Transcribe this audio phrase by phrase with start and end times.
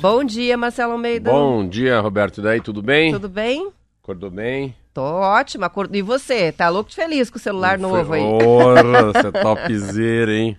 [0.00, 1.30] Bom dia, Marcelo Almeida.
[1.30, 2.38] Bom dia, Roberto.
[2.38, 3.12] E daí, tudo bem?
[3.12, 3.70] Tudo bem?
[4.02, 4.74] Acordou bem?
[4.94, 5.70] Tô ótima.
[5.92, 6.52] E você?
[6.52, 8.22] Tá louco de feliz com o celular Não novo aí?
[8.22, 10.56] Porra, você é topzera, hein?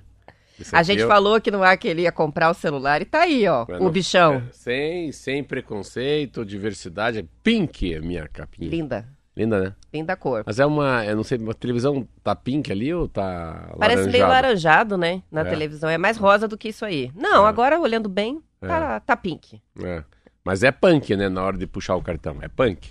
[0.60, 3.06] Esse A gente eu- falou que não é que ele ia comprar o celular e
[3.06, 4.34] tá aí, ó, É, o não- bichão.
[4.36, 7.20] é, sem, sem preconceito, diversidade.
[7.20, 8.70] É pink a minha capinha.
[8.70, 9.08] Linda,
[9.40, 9.74] Linda, né?
[9.94, 10.44] linda cor.
[10.46, 14.28] Mas é uma, eu não sei, a televisão tá pink ali ou tá Parece meio
[14.28, 15.46] laranjado, né, na É.
[15.46, 15.90] televisão.
[15.90, 17.10] É mais rosa do que isso aí.
[17.16, 17.50] Não, É.
[17.50, 19.62] agora olhando bem, tá, tá pink.
[19.82, 20.04] É.
[20.44, 22.38] Mas é punk, né, na hora de puxar o cartão.
[22.42, 22.90] É punk.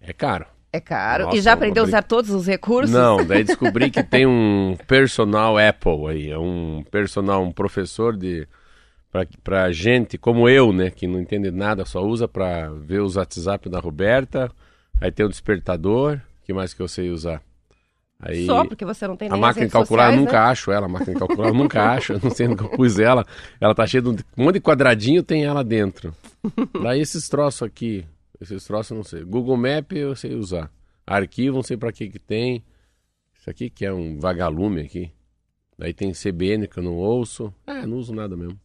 [0.00, 0.46] É caro.
[0.72, 1.24] É caro.
[1.24, 2.90] Nossa, e já aprendeu a usar todos os recursos?
[2.94, 8.46] Não, daí descobri que tem um personal Apple aí, é um personal, um professor de
[9.10, 13.16] pra, pra gente como eu, né, que não entende nada, só usa pra ver os
[13.16, 14.50] WhatsApp da Roberta.
[15.00, 17.42] Aí tem o despertador, que mais que eu sei usar?
[18.20, 20.38] Aí Só porque você não tem a máquina de calcular eu nunca né?
[20.38, 22.98] acho ela, a máquina de calcular eu nunca acho, eu não sei onde eu pus
[22.98, 23.26] ela.
[23.60, 26.14] Ela tá cheia de um um monte de quadradinho, tem ela dentro.
[26.82, 28.06] Daí esses troços aqui,
[28.40, 29.24] esses troços eu não sei.
[29.24, 30.70] Google Map eu sei usar.
[31.06, 32.64] Arquivo não sei pra que que tem.
[33.38, 35.12] Isso aqui que é um vagalume aqui.
[35.78, 37.52] Daí tem CBN que eu não ouço.
[37.66, 38.58] É, não uso nada mesmo.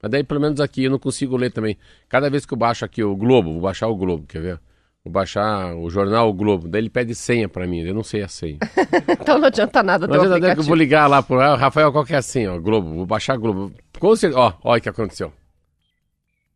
[0.00, 1.76] Mas daí pelo menos aqui eu não consigo ler também.
[2.08, 4.60] Cada vez que eu baixo aqui o Globo, vou baixar o Globo, quer ver?
[5.04, 6.68] Vou baixar o jornal O Globo.
[6.68, 8.58] Daí ele pede senha pra mim, eu não sei a senha.
[9.20, 12.04] Então não adianta nada Não adianta que eu vou ligar lá pro ah, Rafael, qual
[12.04, 13.72] que é assim, ó, Globo, vou baixar Globo.
[13.98, 15.32] Com certeza, ó, olha o que aconteceu.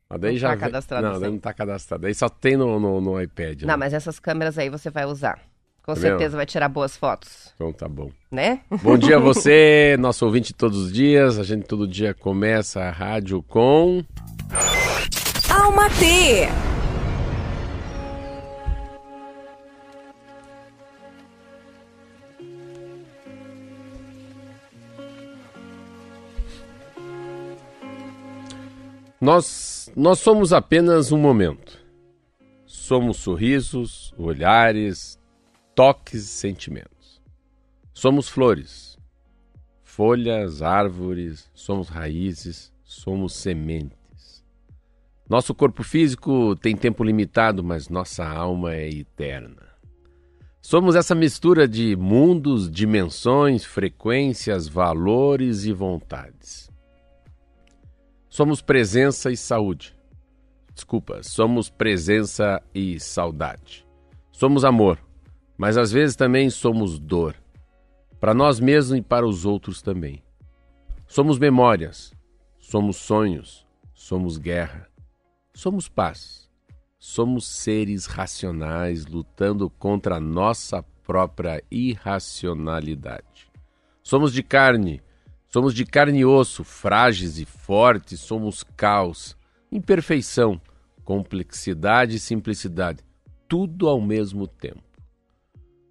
[0.09, 1.21] Ó, daí Não já tá cadastrado Não, assim.
[1.21, 2.03] daí não tá cadastrado.
[2.03, 3.62] Daí só tem no, no, no iPad.
[3.62, 3.76] Não, né?
[3.76, 5.41] mas essas câmeras aí você vai usar.
[5.82, 6.37] Com Tá certeza vendo?
[6.37, 8.10] vai tirar boas fotos, Então tá bom.
[8.31, 8.60] né?
[8.82, 11.38] Bom dia a você, nosso ouvinte todos os dias.
[11.38, 14.04] A gente todo dia começa a rádio com...
[15.48, 16.48] Alma T.
[29.26, 31.84] Nós, nós somos apenas um momento.
[32.64, 35.19] Somos sorrisos, olhares,
[35.75, 37.20] toques e sentimentos.
[37.92, 38.97] Somos flores,
[39.82, 44.44] folhas, árvores, somos raízes, somos sementes.
[45.28, 49.75] Nosso corpo físico tem tempo limitado, mas nossa alma é eterna.
[50.62, 56.66] Somos essa mistura de mundos, dimensões, frequências, valores e vontades.
[58.36, 59.97] Somos presença e saúde.
[60.74, 63.86] Desculpa, somos presença e saudade.
[64.30, 64.98] Somos amor,
[65.56, 67.34] mas às vezes também somos dor.
[68.20, 70.22] Para nós mesmos e para os outros também.
[71.08, 72.12] Somos memórias,
[72.58, 74.86] somos sonhos, somos guerra,
[75.54, 76.47] somos paz.
[76.98, 83.50] Somos seres racionais lutando contra a nossa própria irracionalidade.
[84.03, 85.00] Somos de carne,
[85.49, 89.37] Somos de carne e osso, frágeis e fortes, somos caos,
[89.71, 90.61] imperfeição,
[91.05, 93.05] complexidade e simplicidade,
[93.49, 94.83] tudo ao mesmo tempo.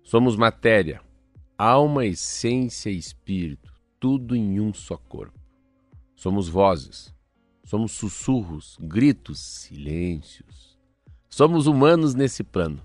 [0.03, 1.01] Somos matéria,
[1.57, 5.39] alma, essência e espírito, tudo em um só corpo.
[6.15, 7.13] Somos vozes,
[7.63, 10.77] somos sussurros, gritos, silêncios.
[11.27, 12.81] Somos humanos nesse plano,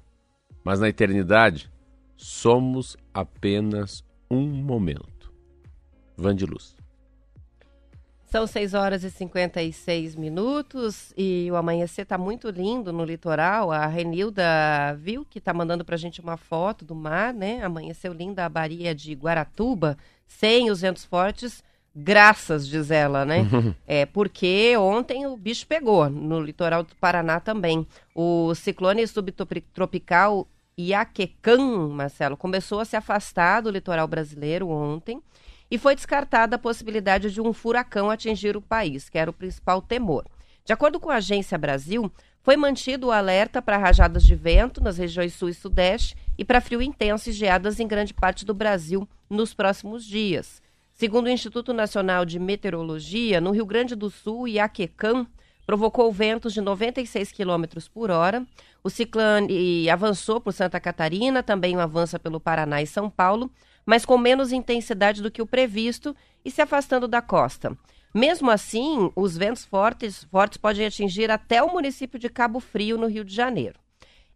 [0.65, 1.71] mas na eternidade
[2.17, 5.20] somos apenas um momento.
[6.17, 6.77] Vandiluz.
[8.31, 13.73] São 6 horas e 56 minutos e o amanhecer tá muito lindo no litoral.
[13.73, 14.45] A Renilda
[14.97, 17.61] viu que tá mandando pra gente uma foto do mar, né?
[17.61, 19.99] Amanheceu linda a Baía de Guaratuba,
[20.29, 21.61] sem os ventos fortes,
[21.93, 23.49] graças, diz ela, né?
[23.85, 27.85] é porque ontem o bicho pegou no litoral do Paraná também.
[28.15, 30.47] O ciclone subtropical
[30.79, 31.59] Iaquecã,
[31.89, 35.21] Marcelo, começou a se afastar do litoral brasileiro ontem
[35.71, 39.81] e foi descartada a possibilidade de um furacão atingir o país, que era o principal
[39.81, 40.27] temor.
[40.65, 42.11] De acordo com a Agência Brasil,
[42.43, 46.61] foi mantido o alerta para rajadas de vento nas regiões sul e sudeste e para
[46.61, 50.63] frio intenso e geadas em grande parte do Brasil nos próximos dias.
[50.93, 55.27] Segundo o Instituto Nacional de Meteorologia, no Rio Grande do Sul, Iaquecã
[55.67, 58.45] provocou ventos de 96 km por hora.
[58.83, 63.51] O ciclone avançou por Santa Catarina, também avança pelo Paraná e São Paulo,
[63.85, 67.77] mas com menos intensidade do que o previsto e se afastando da costa.
[68.15, 73.07] Mesmo assim, os ventos fortes, fortes podem atingir até o município de Cabo Frio, no
[73.07, 73.79] Rio de Janeiro.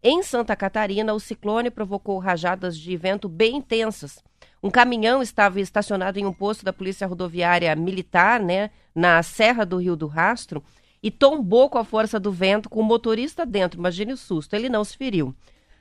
[0.03, 4.23] Em Santa Catarina, o ciclone provocou rajadas de vento bem intensas.
[4.63, 9.79] Um caminhão estava estacionado em um posto da Polícia Rodoviária Militar, né, na Serra do
[9.79, 10.63] Rio do Rastro,
[11.03, 13.79] e tombou com a força do vento com o motorista dentro.
[13.79, 15.35] Imagine o susto, ele não se feriu.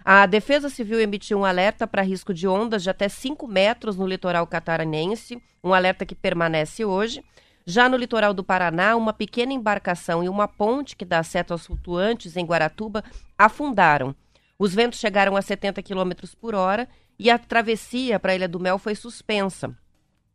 [0.06, 4.06] A Defesa Civil emitiu um alerta para risco de ondas de até 5 metros no
[4.06, 7.24] litoral catarinense, um alerta que permanece hoje.
[7.66, 11.66] Já no litoral do Paraná, uma pequena embarcação e uma ponte que dá acesso aos
[11.66, 13.02] flutuantes em Guaratuba
[13.38, 14.14] afundaram.
[14.60, 18.60] Os ventos chegaram a 70 km por hora e a travessia para a Ilha do
[18.60, 19.74] Mel foi suspensa.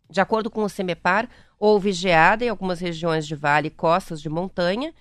[0.08, 1.28] De acordo com o CEMEPAR,
[1.60, 4.94] houve geada em algumas regiões de vale e costas de montanha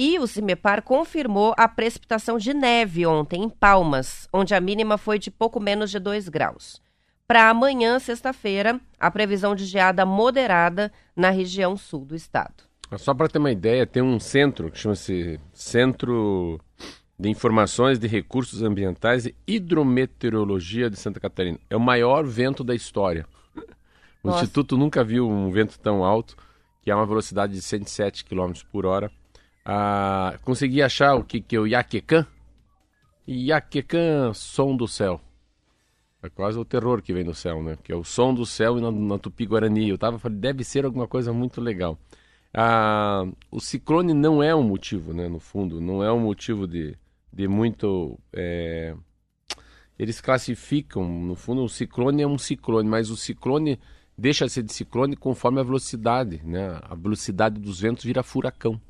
[0.00, 5.18] e o CIMEPAR confirmou a precipitação de neve ontem em Palmas, onde a mínima foi
[5.18, 6.80] de pouco menos de 2 graus.
[7.28, 12.64] Para amanhã, sexta-feira, a previsão de geada moderada na região sul do estado.
[12.96, 16.58] Só para ter uma ideia, tem um centro que chama-se Centro
[17.18, 21.58] de Informações de Recursos Ambientais e Hidrometeorologia de Santa Catarina.
[21.68, 23.26] É o maior vento da história.
[24.24, 24.44] O Nossa.
[24.44, 26.38] Instituto nunca viu um vento tão alto,
[26.80, 29.12] que é uma velocidade de 107 km por hora.
[30.42, 32.26] Consegui achar o que, que é o Yaquecan.
[33.28, 35.20] Yaquecan, som do céu.
[36.22, 37.78] É quase o terror que vem do céu, né?
[37.82, 39.88] Que é o som do céu e na, na Tupi-Guarani.
[39.88, 41.98] Eu tava falando, deve ser alguma coisa muito legal.
[42.52, 45.28] Ah, o ciclone não é um motivo, né?
[45.28, 46.96] No fundo, não é um motivo de,
[47.32, 48.18] de muito...
[48.32, 48.94] É...
[49.98, 53.78] Eles classificam, no fundo, o ciclone é um ciclone, mas o ciclone
[54.16, 56.80] deixa de ser de ciclone conforme a velocidade, né?
[56.82, 58.80] A velocidade dos ventos vira furacão.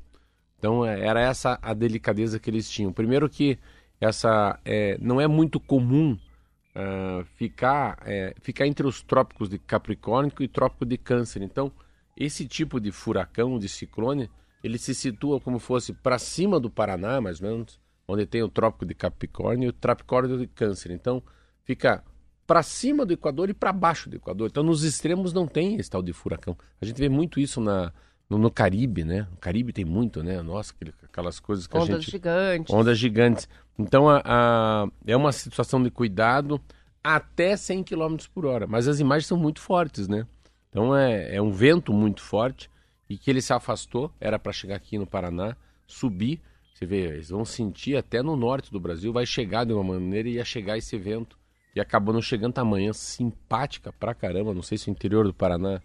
[0.61, 2.93] Então, é, era essa a delicadeza que eles tinham.
[2.93, 3.57] Primeiro que
[3.99, 10.31] essa é, não é muito comum uh, ficar, é, ficar entre os trópicos de Capricórnio
[10.39, 11.41] e trópico de Câncer.
[11.41, 11.71] Então,
[12.15, 14.29] esse tipo de furacão, de ciclone,
[14.63, 18.47] ele se situa como fosse para cima do Paraná, mais ou menos, onde tem o
[18.47, 20.91] trópico de Capricórnio e o trópico de Câncer.
[20.91, 21.23] Então,
[21.63, 22.03] fica
[22.45, 24.47] para cima do Equador e para baixo do Equador.
[24.51, 26.55] Então, nos extremos não tem esse tal de furacão.
[26.79, 27.91] A gente vê muito isso na,
[28.31, 29.27] no, no Caribe, né?
[29.33, 30.41] O Caribe tem muito, né?
[30.41, 30.73] Nossa,
[31.03, 31.99] aquelas coisas que Ondas a gente...
[31.99, 32.73] Ondas gigantes.
[32.73, 33.49] Ondas gigantes.
[33.77, 36.61] Então, a, a, é uma situação de cuidado
[37.03, 38.65] até 100 km por hora.
[38.65, 40.25] Mas as imagens são muito fortes, né?
[40.69, 42.69] Então, é, é um vento muito forte
[43.09, 44.09] e que ele se afastou.
[44.17, 46.39] Era para chegar aqui no Paraná, subir.
[46.73, 49.11] Você vê, eles vão sentir até no norte do Brasil.
[49.11, 51.37] Vai chegar de uma maneira e ia chegar esse vento.
[51.75, 52.93] E acabou não chegando amanhã.
[52.93, 54.53] Simpática pra caramba.
[54.53, 55.81] Não sei se o interior do Paraná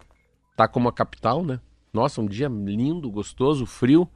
[0.55, 1.59] tá como a capital, né?
[1.93, 4.09] Nossa, um dia lindo, gostoso, frio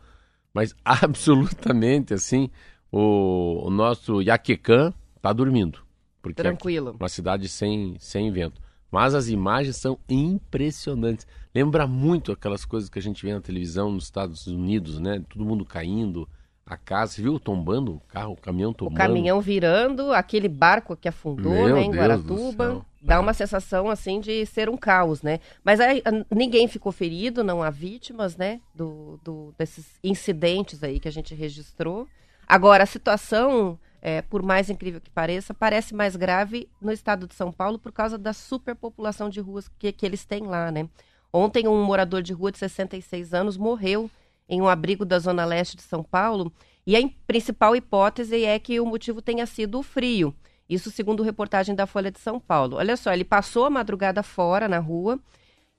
[0.53, 2.49] mas absolutamente assim,
[2.91, 5.79] o, o nosso Yaquecan está dormindo.
[6.21, 6.89] Porque Tranquilo.
[6.89, 8.61] É uma cidade sem, sem vento.
[8.91, 11.25] Mas as imagens são impressionantes.
[11.55, 15.23] Lembra muito aquelas coisas que a gente vê na televisão nos Estados Unidos, né?
[15.29, 16.27] Todo mundo caindo,
[16.71, 18.95] a casa, viu tombando o carro, o caminhão tombando?
[18.95, 22.85] O caminhão virando, aquele barco que afundou, Meu né, em Deus Guaratuba.
[23.01, 25.41] Dá uma sensação, assim, de ser um caos, né?
[25.65, 26.01] Mas aí,
[26.33, 31.35] ninguém ficou ferido, não há vítimas, né, do, do, desses incidentes aí que a gente
[31.35, 32.07] registrou.
[32.47, 37.35] Agora, a situação, é, por mais incrível que pareça, parece mais grave no estado de
[37.35, 40.87] São Paulo por causa da superpopulação de ruas que, que eles têm lá, né?
[41.33, 44.09] Ontem, um morador de rua de 66 anos morreu
[44.51, 46.51] em um abrigo da zona leste de São Paulo
[46.85, 50.35] e a principal hipótese é que o motivo tenha sido o frio.
[50.69, 52.75] Isso segundo reportagem da Folha de São Paulo.
[52.75, 55.17] Olha só, ele passou a madrugada fora na rua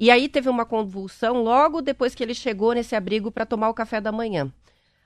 [0.01, 3.75] e aí teve uma convulsão logo depois que ele chegou nesse abrigo para tomar o
[3.75, 4.51] café da manhã.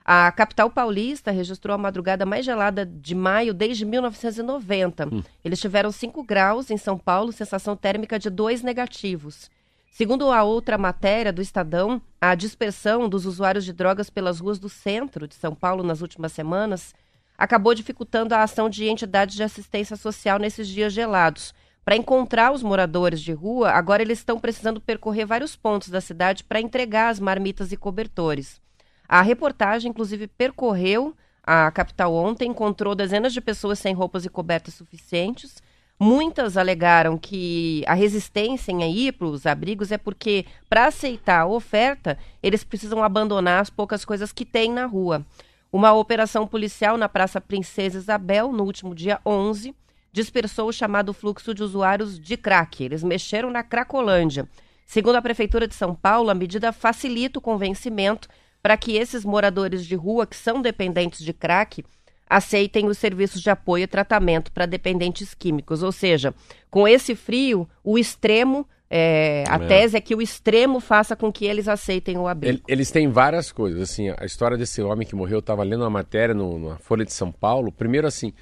[0.04, 5.08] A capital paulista registrou a madrugada mais gelada de maio desde 1990.
[5.12, 5.22] Hum.
[5.44, 9.50] Eles tiveram 5 graus em São Paulo, sensação térmica de 2 negativos.
[9.96, 14.68] Segundo a outra matéria do Estadão, a dispersão dos usuários de drogas pelas ruas do
[14.68, 16.94] centro de São Paulo nas últimas semanas
[17.38, 21.54] acabou dificultando a ação de entidades de assistência social nesses dias gelados.
[21.82, 26.44] Para encontrar os moradores de rua, agora eles estão precisando percorrer vários pontos da cidade
[26.44, 28.60] para entregar as marmitas e cobertores.
[29.08, 34.74] A reportagem, inclusive, percorreu a capital ontem, encontrou dezenas de pessoas sem roupas e cobertas
[34.74, 35.56] suficientes.
[35.98, 41.46] Muitas alegaram que a resistência em ir para os abrigos é porque, para aceitar a
[41.46, 45.24] oferta, eles precisam abandonar as poucas coisas que têm na rua.
[45.72, 49.74] Uma operação policial na Praça Princesa Isabel, no último dia 11,
[50.12, 52.84] dispersou o chamado fluxo de usuários de crack.
[52.84, 54.46] Eles mexeram na Cracolândia.
[54.84, 58.28] Segundo a Prefeitura de São Paulo, a medida facilita o convencimento
[58.62, 61.84] para que esses moradores de rua que são dependentes de crack
[62.28, 65.82] aceitem os serviços de apoio e tratamento para dependentes químicos.
[65.82, 66.34] Ou seja,
[66.70, 69.66] com esse frio, o extremo é, a É.
[69.66, 72.54] tese é que o extremo faça com que eles aceitem o abrigo.
[72.58, 73.80] Ele- Eles têm várias coisas.
[73.82, 77.04] Assim, a história desse homem que morreu, eu estava lendo uma matéria no, na Folha
[77.04, 77.72] de São Paulo.
[77.72, 78.32] Primeiro, assim,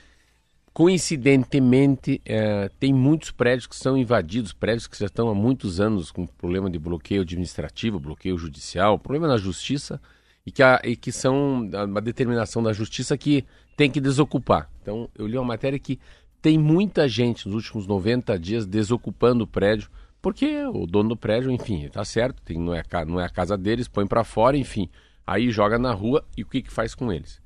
[0.74, 6.10] coincidentemente, é, tem muitos prédios que são invadidos, prédios que já estão há muitos anos
[6.10, 9.98] com problema de bloqueio administrativo, bloqueio judicial, problema na justiça,
[10.44, 13.44] e que, a- e que são uma determinação da justiça que
[13.76, 14.70] tem que desocupar.
[14.82, 15.98] Então, eu li uma matéria que
[16.40, 19.88] tem muita gente nos últimos 90 dias desocupando o prédio,
[20.20, 23.56] porque o dono do prédio, enfim, tá certo, tem, não, é, não é a casa
[23.56, 24.88] deles, põe para fora, enfim.
[25.26, 27.40] Aí joga na rua e o que, que faz com eles?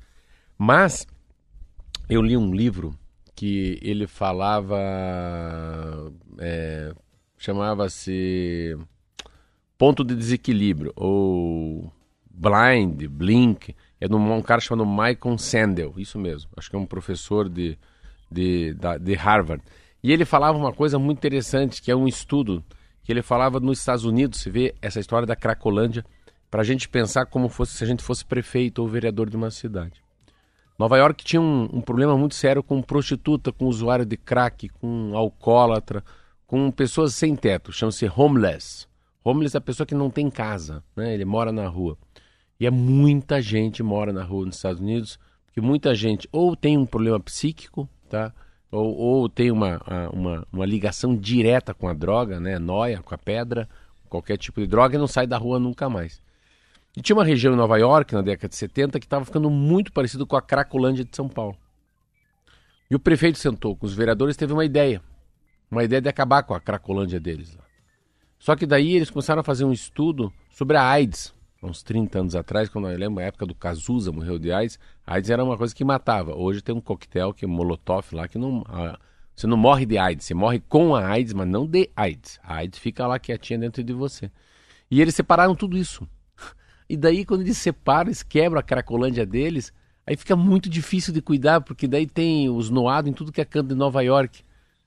[0.57, 1.07] Mas
[2.09, 2.99] eu li um livro
[3.35, 4.77] que ele falava.
[6.39, 6.93] é,
[7.37, 8.77] chamava-se
[9.77, 11.93] Ponto de Desequilíbrio, ou
[12.29, 13.77] Blind, Blink.
[14.01, 16.51] É de um, cara chamado Michael Sandel, isso mesmo.
[16.57, 17.77] Acho que é um professor de,
[18.31, 19.63] de, de Harvard.
[20.03, 22.65] E ele falava uma coisa muito interessante, que é um estudo
[23.03, 26.05] que ele falava nos Estados Unidos, se vê essa história da Cracolândia,
[26.51, 29.51] para a gente pensar como fosse se a gente fosse prefeito ou vereador de uma
[29.51, 30.03] cidade.
[30.79, 35.17] Nova York tinha um, um problema muito sério com prostituta, com usuário de crack, com
[35.17, 36.05] alcoólatra,
[36.47, 38.87] com pessoas sem teto, chama-se homeless.
[39.25, 41.13] Homeless é a pessoa que não tem casa, né?
[41.13, 41.99] ele mora na rua.
[42.61, 46.77] E é muita gente mora na rua nos Estados Unidos, porque muita gente ou tem
[46.77, 48.33] um problema psíquico, tá?
[48.71, 49.81] Ou, ou tem uma,
[50.13, 52.59] uma, uma ligação direta com a droga, né?
[52.59, 53.69] Noia, com a pedra,
[54.09, 56.21] qualquer tipo de droga, e não sai da rua nunca mais.
[56.97, 59.93] E tinha uma região em Nova York, na década de 70, que estava ficando muito
[59.93, 61.57] parecido com a Cracolândia de São Paulo.
[62.91, 65.01] E o prefeito sentou com os vereadores teve uma ideia.
[65.71, 67.57] Uma ideia de acabar com a Cracolândia deles.
[68.39, 71.35] Só que daí eles começaram a fazer um estudo sobre a AIDS.
[71.61, 75.15] Uns 30 anos atrás, quando eu lembro, a época do Cazuza morreu de AIDS, a
[75.15, 76.35] AIDS era uma coisa que matava.
[76.37, 78.65] Hoje tem um coquetel que é Molotov lá que não.
[78.69, 78.99] ah,
[79.35, 82.41] você não morre de AIDS, você morre com a AIDS, mas não de AIDS.
[82.43, 84.31] A AIDS fica lá quietinha dentro de você.
[84.91, 86.09] E eles separaram tudo isso.
[86.89, 89.73] E daí, quando eles separam, eles quebram a cracolândia deles,
[90.07, 93.45] aí fica muito difícil de cuidar, porque daí tem os noados em tudo que é
[93.45, 94.43] canto de Nova York.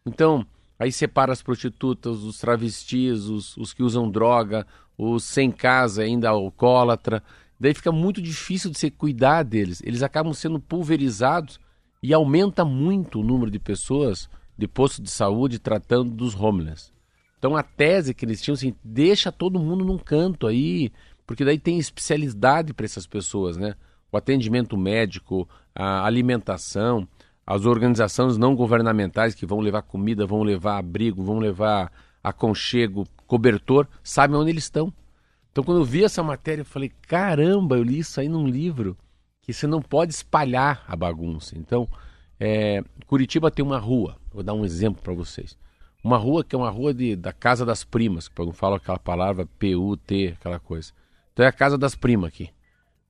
[0.06, 0.46] Então,
[0.80, 4.66] aí separa as prostitutas, os travestis, os, os que usam droga,
[4.98, 7.24] os sem casa, ainda alcoólatra.
[7.60, 9.82] Daí fica muito difícil de você cuidar deles.
[9.86, 11.60] Eles acabam sendo pulverizados
[12.02, 16.92] e aumenta muito o número de pessoas de posto de saúde tratando dos homeless.
[17.38, 20.92] Então a tese que eles tinham assim, deixa todo mundo num canto aí,
[21.26, 23.76] porque daí tem especialidade para essas pessoas, né?
[24.12, 27.08] O atendimento médico, a alimentação,
[27.46, 31.92] as organizações não governamentais que vão levar comida, vão levar abrigo, vão levar
[32.24, 34.94] aconchego, cobertor, sabem onde eles estão.
[35.52, 38.98] Então quando eu vi essa matéria, eu falei, caramba, eu li isso aí num livro
[39.42, 41.58] que você não pode espalhar a bagunça.
[41.58, 41.88] Então,
[42.40, 45.58] é, Curitiba tem uma rua, vou dar um exemplo para vocês.
[46.04, 48.76] Uma rua que é uma rua de, da Casa das Primas, que eu não falo
[48.76, 50.92] aquela palavra P-U-T, aquela coisa.
[51.34, 52.50] Então é a Casa das Primas aqui.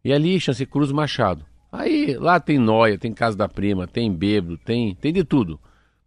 [0.04, 1.46] E ali chama-se Cruz Machado.
[1.72, 5.60] Aí lá tem noia, tem Casa da Prima, tem bêbado, tem, tem de tudo.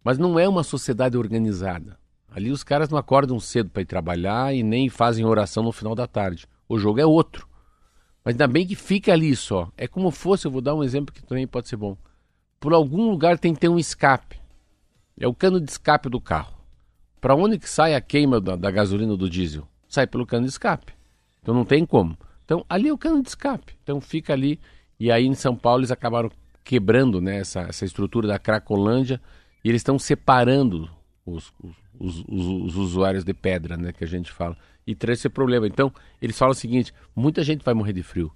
[0.03, 1.97] Mas não é uma sociedade organizada.
[2.35, 5.95] Ali os caras não acordam cedo para ir trabalhar e nem fazem oração no final
[5.95, 6.45] da tarde.
[6.67, 7.47] O jogo é outro.
[8.25, 9.71] Mas ainda bem que fica ali só.
[9.77, 11.95] É como fosse, eu vou dar um exemplo que também pode ser bom.
[12.59, 14.37] Por algum lugar tem que ter um escape.
[15.17, 16.53] É o cano de escape do carro.
[17.21, 19.65] Para onde que sai a queima da, da gasolina ou do diesel?
[19.87, 20.91] Sai pelo cano de escape.
[21.41, 22.17] Então não tem como.
[22.43, 23.77] Então ali é o cano de escape.
[23.81, 24.59] Então fica ali.
[24.99, 26.29] E aí em São Paulo eles acabaram
[26.65, 29.21] quebrando né, essa, essa estrutura da Cracolândia
[29.63, 30.89] e eles estão separando
[31.25, 34.57] os, os, os, os usuários de pedra, né, que a gente fala.
[34.85, 35.67] E traz esse problema.
[35.67, 38.31] Então eles falam o seguinte: muita gente vai morrer de frio.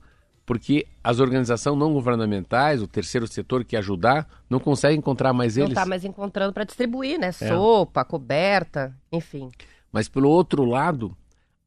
[0.45, 5.65] Porque as organizações não governamentais, o terceiro setor que ajudar, não consegue encontrar mais Não
[5.65, 5.77] eles.
[5.77, 7.31] está mais encontrando para distribuir, né?
[7.31, 9.49] Sopa, coberta, enfim.
[9.91, 11.15] Mas pelo outro lado,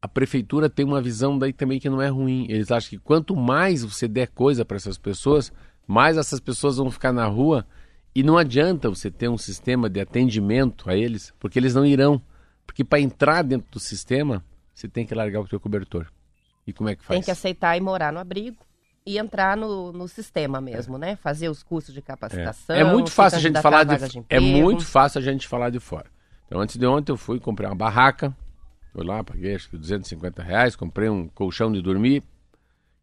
[0.01, 2.45] a prefeitura tem uma visão daí também que não é ruim.
[2.49, 5.49] Eles acham que quanto mais você der coisa para essas pessoas,
[5.87, 7.65] mais essas pessoas vão ficar na rua
[8.15, 12.21] e não adianta você ter um sistema de atendimento a eles, porque eles não irão.
[12.65, 14.43] Porque para entrar dentro do sistema,
[14.73, 16.07] você tem que largar o seu cobertor.
[16.65, 17.17] E como é que faz?
[17.17, 18.57] Tem que aceitar e morar no abrigo
[19.05, 21.15] e entrar no, no sistema mesmo, né?
[21.17, 22.03] Fazer os cursos de É.
[22.03, 22.75] capacitação.
[22.75, 25.69] É muito se fácil a gente falar de, de é muito fácil a gente falar
[25.69, 26.05] de fora.
[26.45, 28.35] Então antes de ontem eu fui comprar uma barraca,
[28.93, 32.23] fui lá, paguei acho que 250 reais, comprei um colchão de dormir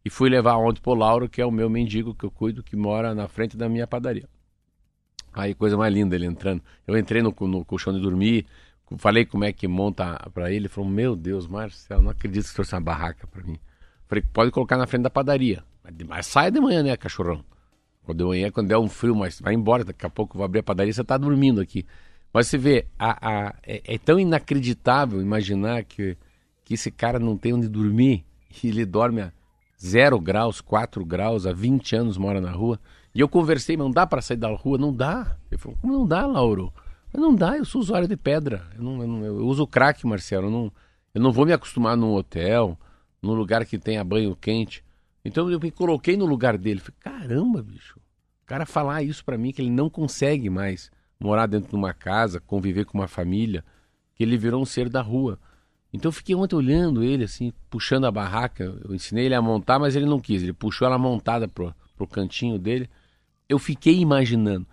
[0.03, 2.75] e fui levar ontem pro Lauro, que é o meu mendigo que eu cuido, que
[2.75, 4.27] mora na frente da minha padaria.
[5.33, 6.61] Aí coisa mais linda ele entrando.
[6.85, 8.45] Eu entrei no, no colchão de dormir,
[8.97, 12.49] falei como é que monta pra ele, ele falou: "Meu Deus, Marcelo, não acredito que
[12.49, 13.57] você trouxe uma barraca pra mim".
[14.07, 15.63] Falei: "Pode colocar na frente da padaria".
[16.07, 17.43] Mas, sai de manhã, né, cachorrão?
[18.03, 20.59] Quando de manhã, quando der um frio, mas vai embora, daqui a pouco vou abrir
[20.59, 21.85] a padaria, você tá dormindo aqui.
[22.33, 26.17] Mas você vê, a, a, é, é, tão inacreditável imaginar que,
[26.63, 28.25] que esse cara não tem onde dormir
[28.63, 29.31] e ele dorme a
[29.79, 32.79] zero graus, 4 graus, há 20 anos mora na rua.
[33.13, 34.77] E eu conversei, não dá para sair da rua?
[34.77, 35.35] Não dá.
[35.51, 36.73] Ele falou, como não dá, Lauro?
[37.11, 38.69] Mas não dá, eu sou usuário de pedra.
[38.75, 40.47] Eu, não, eu, não, eu uso crack, Marcelo.
[40.47, 40.71] Eu não,
[41.13, 42.79] eu não vou me acostumar num hotel,
[43.21, 44.83] num lugar que tenha banho quente.
[45.23, 46.79] Então eu me coloquei no lugar dele.
[46.79, 47.99] Falei, caramba, bicho.
[48.43, 50.89] O cara falar isso para mim, que ele não consegue mais
[51.19, 53.63] morar dentro de uma casa, conviver com uma família,
[54.15, 55.37] que ele virou um ser da rua.
[55.93, 58.63] Então eu fiquei ontem olhando ele, assim, puxando a barraca.
[58.63, 60.41] Eu ensinei ele a montar, mas ele não quis.
[60.41, 62.89] Ele puxou ela montada pro, pro cantinho dele.
[63.51, 64.65] Eu fiquei imaginando.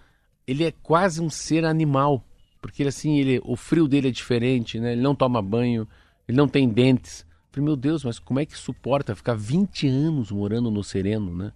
[0.47, 2.25] Ele é quase um ser animal.
[2.61, 4.93] Porque assim, ele, o frio dele é diferente, né?
[4.93, 5.87] Ele não toma banho,
[6.29, 7.21] ele não tem dentes.
[7.21, 11.35] Eu falei, meu Deus, mas como é que suporta ficar 20 anos morando no sereno,
[11.35, 11.53] né?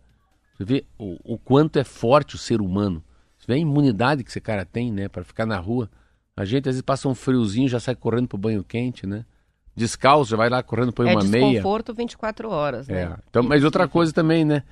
[0.55, 3.03] Você vê o, o quanto é forte o ser humano.
[3.39, 5.09] Você vê a imunidade que esse cara tem, né?
[5.09, 5.89] Para ficar na rua.
[6.37, 9.25] A gente às vezes passa um friozinho, já sai correndo pro banho quente, né?
[9.75, 11.45] Descalço, já vai lá correndo, põe é uma meia.
[11.45, 13.03] É desconforto 24 horas, né?
[13.03, 13.17] É.
[13.31, 14.63] Então, mas outra coisa também, né?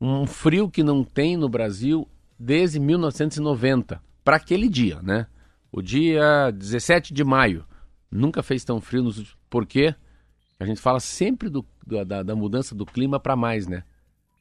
[0.00, 4.00] Um frio que não tem no Brasil desde 1990.
[4.24, 5.26] Para aquele dia, né?
[5.72, 7.64] O dia 17 de maio.
[8.10, 9.94] Nunca fez tão frio nos Por quê?
[10.58, 13.84] A gente fala sempre do, da, da mudança do clima para mais, né?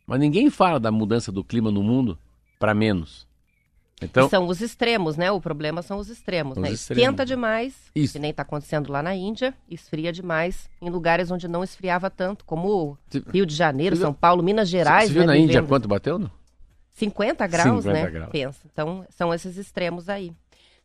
[0.08, 2.18] Mas ninguém fala da mudança do clima no mundo
[2.60, 3.25] para menos.
[4.02, 5.32] Então, são os extremos, né?
[5.32, 6.70] O problema são os extremos, os né?
[6.70, 7.02] Extremos.
[7.02, 8.14] Esquenta demais, Isso.
[8.14, 12.44] que nem está acontecendo lá na Índia, esfria demais em lugares onde não esfriava tanto,
[12.44, 12.98] como
[13.32, 15.08] Rio de Janeiro, São Paulo, Minas Gerais.
[15.08, 16.20] Você viu né, na Índia quanto bateu?
[16.20, 16.30] Não?
[16.96, 18.10] 50 graus, 50 né?
[18.10, 18.32] Graus.
[18.32, 18.60] Pensa.
[18.72, 20.34] Então, são esses extremos aí.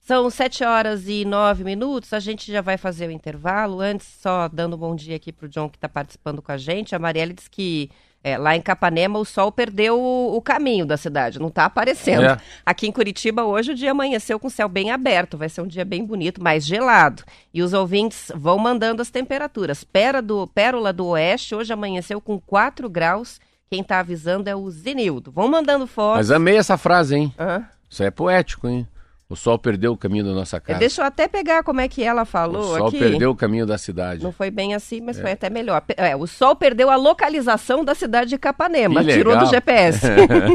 [0.00, 3.80] São 7 horas e 9 minutos, a gente já vai fazer o intervalo.
[3.80, 6.56] Antes, só dando um bom dia aqui para o John que está participando com a
[6.56, 6.94] gente.
[6.94, 7.90] A Marielle disse que
[8.22, 12.24] é, lá em Capanema o sol perdeu o, o caminho da cidade, não está aparecendo.
[12.24, 12.36] É.
[12.64, 15.66] Aqui em Curitiba hoje o dia amanheceu com o céu bem aberto, vai ser um
[15.66, 17.22] dia bem bonito, mais gelado.
[17.52, 19.84] E os ouvintes vão mandando as temperaturas.
[19.84, 23.40] Pérola do, Pérola do Oeste hoje amanheceu com 4 graus.
[23.70, 25.30] Quem está avisando é o Zenildo.
[25.30, 26.18] Vão mandando fotos.
[26.18, 27.34] Mas amei essa frase, hein?
[27.38, 27.64] Uhum.
[27.88, 28.86] Isso é poético, hein?
[29.30, 30.80] O sol perdeu o caminho da nossa casa.
[30.80, 32.62] Deixa eu até pegar como é que ela falou.
[32.62, 32.98] O sol aqui.
[32.98, 34.24] perdeu o caminho da cidade.
[34.24, 35.22] Não foi bem assim, mas é.
[35.22, 35.84] foi até melhor.
[35.96, 40.04] É, o sol perdeu a localização da cidade de Capanema, tirou do GPS.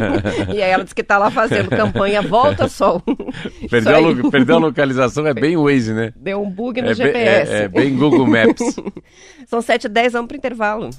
[0.54, 3.02] e aí ela disse que está lá fazendo campanha Volta Sol.
[3.72, 6.12] Perdeu, a, perdeu a localização, é bem Waze, né?
[6.16, 7.52] Deu um bug no é GPS.
[7.52, 8.76] Bem, é, é, bem Google Maps.
[9.48, 10.90] São 7 e 10, vamos para o intervalo.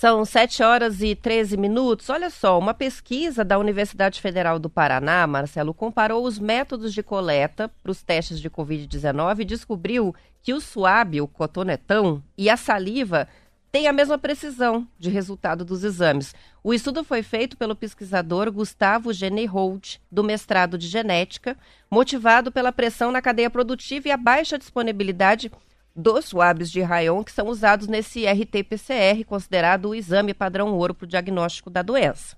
[0.00, 2.08] São 7 horas e 13 minutos.
[2.08, 7.70] Olha só, uma pesquisa da Universidade Federal do Paraná, Marcelo, comparou os métodos de coleta
[7.82, 13.28] para os testes de Covid-19 e descobriu que o suave, o cotonetão e a saliva
[13.70, 16.34] têm a mesma precisão de resultado dos exames.
[16.64, 19.10] O estudo foi feito pelo pesquisador Gustavo
[19.50, 21.58] Holt, do mestrado de genética,
[21.90, 25.52] motivado pela pressão na cadeia produtiva e a baixa disponibilidade
[26.00, 31.04] dos swabs de rayon que são usados nesse RT-PCR, considerado o exame padrão ouro para
[31.04, 32.36] o diagnóstico da doença.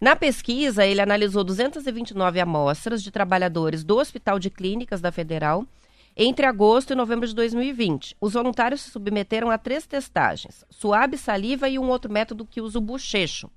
[0.00, 5.64] Na pesquisa, ele analisou 229 amostras de trabalhadores do Hospital de Clínicas da Federal
[6.16, 8.16] entre agosto e novembro de 2020.
[8.20, 12.78] Os voluntários se submeteram a três testagens: suave, saliva e um outro método que usa
[12.78, 13.50] o bochecho.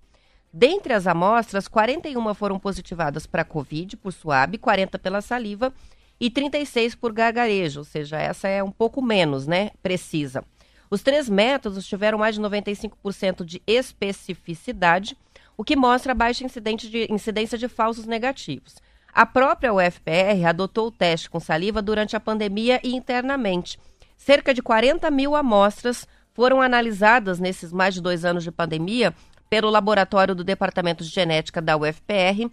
[0.54, 5.74] Dentre as amostras, 41 foram positivadas para Covid por suave, 40 pela saliva
[6.19, 10.43] e 36 por gargarejo, ou seja, essa é um pouco menos, né, precisa.
[10.89, 15.17] Os três métodos tiveram mais de 95% de especificidade,
[15.58, 18.75] o que mostra baixa de, incidência de falsos negativos.
[19.13, 23.80] A própria UFPR adotou o teste com saliva durante a pandemia e internamente.
[24.15, 29.13] Cerca de 40 mil amostras foram analisadas nesses mais de dois anos de pandemia
[29.49, 32.49] pelo laboratório do Departamento de Genética da UFPR,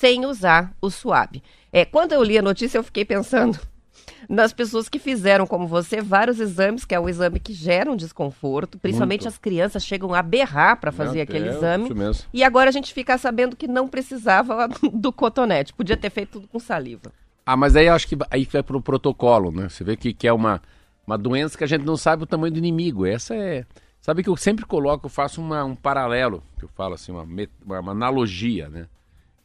[0.00, 1.42] sem usar o SWAB.
[1.70, 3.60] É, quando eu li a notícia, eu fiquei pensando
[4.26, 7.96] nas pessoas que fizeram, como você, vários exames, que é o exame que gera um
[7.96, 9.34] desconforto, principalmente Muito.
[9.34, 11.90] as crianças chegam a berrar para fazer aquele é, exame.
[12.32, 16.48] E agora a gente fica sabendo que não precisava do cotonete, podia ter feito tudo
[16.48, 17.12] com saliva.
[17.44, 19.68] Ah, mas aí acho que aí vai pro protocolo, né?
[19.68, 20.62] Você vê que, que é uma,
[21.06, 23.04] uma doença que a gente não sabe o tamanho do inimigo.
[23.04, 23.66] Essa é.
[24.00, 27.26] Sabe que eu sempre coloco, eu faço uma, um paralelo, que eu falo assim, uma,
[27.66, 28.86] uma analogia, né?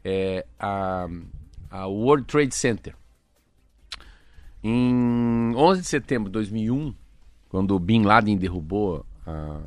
[0.07, 1.07] É, a,
[1.71, 2.95] a World Trade Center.
[4.63, 6.93] Em 11 de setembro de 2001,
[7.49, 9.61] quando o Bin Laden derrubou a,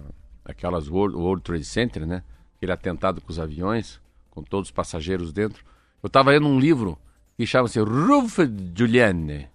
[0.44, 2.22] aquelas World, World Trade Center, né?
[2.56, 5.64] Aquele atentado com os aviões, com todos os passageiros dentro.
[6.00, 6.96] Eu estava lendo um livro
[7.36, 8.38] que chama-se Ruf
[8.74, 9.48] Giuliani,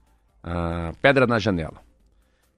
[0.44, 1.82] a pedra na janela.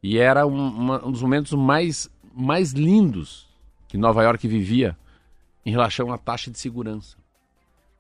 [0.02, 3.48] E era um, uma, um dos momentos mais, mais lindos
[3.88, 4.98] que Nova York vivia
[5.66, 7.18] em relação à taxa de segurança.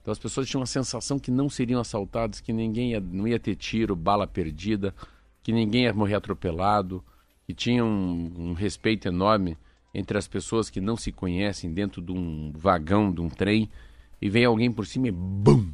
[0.05, 3.39] Então as pessoas tinham a sensação que não seriam assaltadas, que ninguém ia, não ia
[3.39, 4.93] ter tiro, bala perdida,
[5.41, 7.03] que ninguém ia morrer atropelado,
[7.43, 9.57] que tinha um, um respeito enorme
[9.95, 13.67] entre as pessoas que não se conhecem dentro de um vagão, de um trem,
[14.21, 15.73] e vem alguém por cima e BUM!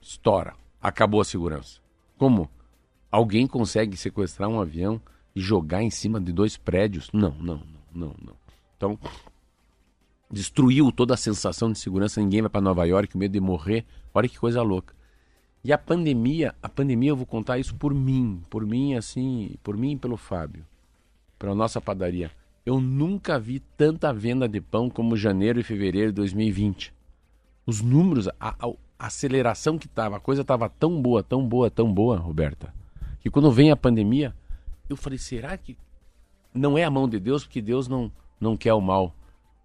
[0.00, 0.54] Estoura.
[0.80, 1.80] Acabou a segurança.
[2.16, 2.48] Como?
[3.10, 5.00] Alguém consegue sequestrar um avião
[5.34, 7.10] e jogar em cima de dois prédios?
[7.12, 8.36] Não, não, não, não, não.
[8.76, 8.96] Então,
[10.30, 13.84] destruiu toda a sensação de segurança, ninguém vai para Nova York, o medo de morrer.
[14.14, 14.94] Olha que coisa louca.
[15.62, 19.76] E a pandemia, a pandemia eu vou contar isso por mim, por mim assim, por
[19.76, 20.64] mim e pelo Fábio,
[21.38, 22.30] pela nossa padaria.
[22.64, 26.94] Eu nunca vi tanta venda de pão como janeiro e fevereiro de 2020.
[27.66, 31.92] Os números, a, a aceleração que tava, a coisa tava tão boa, tão boa, tão
[31.92, 32.72] boa, Roberta,
[33.20, 34.34] que quando vem a pandemia,
[34.88, 35.76] eu falei, será que
[36.54, 39.14] não é a mão de Deus, porque Deus não não quer o mal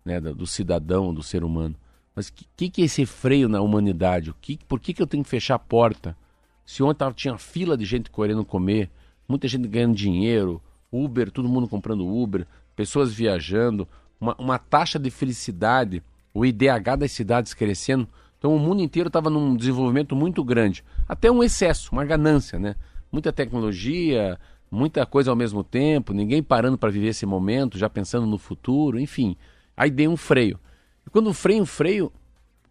[0.05, 1.75] né, do cidadão, do ser humano.
[2.15, 4.29] Mas o que, que é esse freio na humanidade?
[4.29, 6.15] O que, por que, que eu tenho que fechar a porta?
[6.63, 8.89] Se ontem tava, tinha fila de gente querendo comer,
[9.27, 13.87] muita gente ganhando dinheiro, Uber, todo mundo comprando Uber, pessoas viajando,
[14.19, 16.01] uma, uma taxa de felicidade,
[16.33, 18.07] o IDH das cidades crescendo.
[18.37, 20.83] Então o mundo inteiro estava num desenvolvimento muito grande.
[21.07, 22.75] Até um excesso, uma ganância, né?
[23.11, 24.39] Muita tecnologia,
[24.71, 28.99] muita coisa ao mesmo tempo, ninguém parando para viver esse momento, já pensando no futuro,
[28.99, 29.35] enfim.
[29.75, 30.59] Aí dei um freio.
[31.05, 32.11] E quando freio, um freio,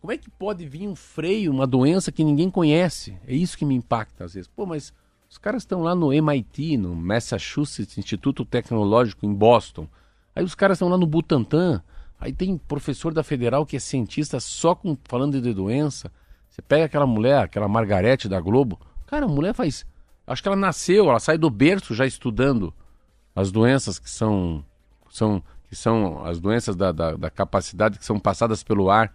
[0.00, 3.16] como é que pode vir um freio, uma doença que ninguém conhece?
[3.26, 4.48] É isso que me impacta às vezes.
[4.48, 4.92] Pô, mas
[5.28, 9.88] os caras estão lá no MIT, no Massachusetts Instituto Tecnológico em Boston.
[10.34, 11.82] Aí os caras estão lá no Butantan.
[12.20, 16.10] Aí tem professor da Federal que é cientista só com, falando de doença.
[16.48, 18.78] Você pega aquela mulher, aquela Margarete da Globo.
[19.06, 19.84] Cara, a mulher faz.
[20.26, 22.72] Acho que ela nasceu, ela sai do berço já estudando
[23.34, 24.64] as doenças que são,
[25.10, 25.42] são
[25.74, 29.12] que são as doenças da, da, da capacidade que são passadas pelo ar.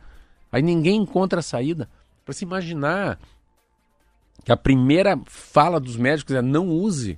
[0.51, 1.89] Aí ninguém encontra a saída.
[2.25, 3.17] Para se imaginar
[4.43, 7.17] que a primeira fala dos médicos é não use.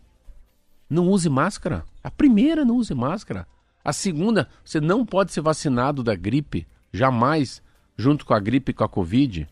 [0.88, 1.84] Não use máscara.
[2.04, 3.48] A primeira, não use máscara.
[3.84, 7.64] A segunda, você não pode ser vacinado da gripe, jamais,
[7.98, 9.50] junto com a gripe e com a Covid,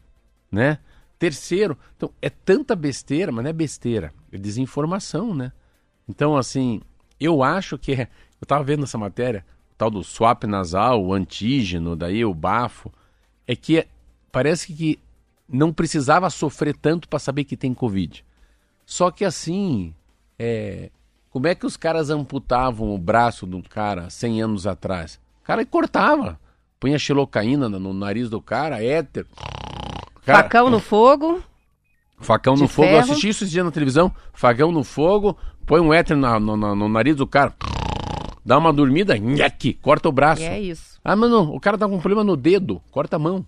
[0.52, 0.78] né?
[1.18, 5.52] Terceiro, então é tanta besteira, mas não é besteira, é desinformação, né?
[6.08, 6.80] Então, assim,
[7.20, 9.44] eu acho que é, eu estava vendo essa matéria,
[9.80, 12.92] tal do swap nasal, o antígeno, daí o bafo,
[13.48, 13.88] é que
[14.30, 15.00] parece que
[15.48, 18.26] não precisava sofrer tanto para saber que tem Covid.
[18.86, 19.96] Só que assim,
[20.38, 20.90] é,
[21.30, 25.18] como é que os caras amputavam o braço do cara 100 anos atrás?
[25.42, 26.38] O cara cortava,
[26.78, 29.26] punha xilocaína no nariz do cara, éter.
[30.26, 31.42] Cara, facão no fogo.
[32.20, 34.14] Facão no fogo, eu assisti isso esse dia na televisão.
[34.34, 37.56] Facão no fogo, põe um éter no, no, no nariz do cara
[38.50, 40.42] dá uma dormida, nheque, corta o braço.
[40.42, 41.00] E é isso.
[41.04, 43.46] Ah, mano, o cara tá com um problema no dedo, corta a mão.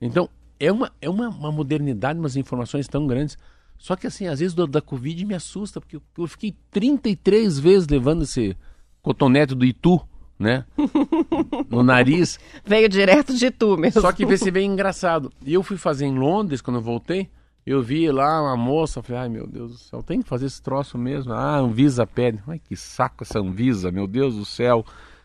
[0.00, 0.26] Então,
[0.58, 3.36] é uma, é uma, uma modernidade, umas informações tão grandes.
[3.76, 7.58] Só que assim, às vezes do, da Covid me assusta, porque eu, eu fiquei 33
[7.58, 8.56] vezes levando esse
[9.02, 10.00] cotonete do Itu,
[10.38, 10.64] né?
[11.68, 12.40] no nariz.
[12.64, 14.00] Veio direto de Itu mesmo.
[14.00, 15.30] Só que vê se bem engraçado.
[15.44, 17.28] E eu fui fazer em Londres, quando eu voltei,
[17.64, 20.60] eu vi lá uma moça, falei, ai meu Deus do céu, tem que fazer esse
[20.60, 21.32] troço mesmo.
[21.32, 22.42] Ah, Anvisa pede.
[22.46, 24.84] Ai, que saco essa Anvisa, meu Deus do céu.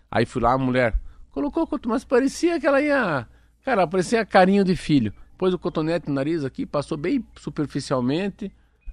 [0.09, 0.99] Aí fui lá, a mulher
[1.31, 3.27] colocou mas parecia que ela ia.
[3.63, 5.13] Cara, parecia carinho de filho.
[5.37, 8.51] Pôs o cotonete no nariz aqui, passou bem superficialmente.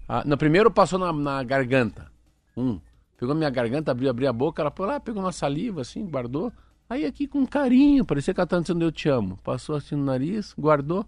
[0.09, 2.11] Ah, no primeiro passou na, na garganta.
[2.57, 2.79] Um.
[3.17, 6.53] Pegou minha garganta, abriu, abriu a boca, ela foi lá, pegou uma saliva assim, guardou.
[6.89, 9.39] Aí aqui com carinho, parecia que ela estava dizendo eu te amo.
[9.43, 11.07] Passou assim no nariz, guardou.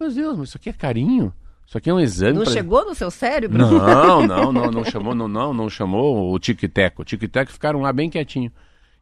[0.00, 1.32] Meu Deus, mas isso aqui é carinho?
[1.66, 2.38] Isso aqui é um exame.
[2.38, 2.52] Não pra...
[2.52, 3.58] chegou no seu cérebro?
[3.58, 7.02] Não, não, não, não chamou, não, não, não chamou o tic-teco.
[7.02, 8.52] O tic-teco ficaram lá bem quietinho.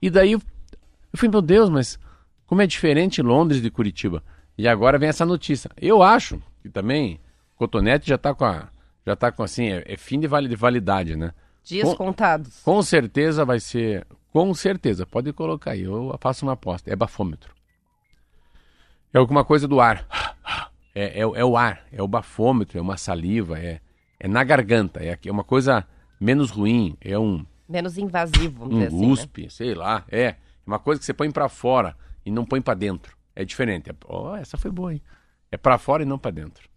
[0.01, 0.43] E daí eu
[1.15, 1.99] falei, meu Deus, mas
[2.47, 4.23] como é diferente Londres de Curitiba.
[4.57, 5.71] E agora vem essa notícia.
[5.81, 7.21] Eu acho que também
[7.57, 8.69] Cotonete já está com a,
[9.07, 11.33] já tá com assim, é, é fim de validade, né?
[11.65, 12.61] Dias com, contados.
[12.63, 17.55] Com certeza vai ser, com certeza, pode colocar aí, eu faço uma aposta, é bafômetro.
[19.15, 20.07] É alguma coisa do ar.
[20.95, 23.81] É, é, é, o ar, é o bafômetro, é uma saliva, é,
[24.21, 25.87] é na garganta, é, é uma coisa
[26.21, 27.45] menos ruim, é um...
[27.69, 29.49] Menos invasivo, um assim, USP, né?
[29.49, 30.37] sei lá, é.
[30.67, 33.17] Uma coisa que você põe para fora e não põe para dentro.
[33.35, 33.91] É diferente.
[33.91, 35.03] É, oh, essa foi boa, hein?
[35.51, 36.71] É para fora e não para dentro.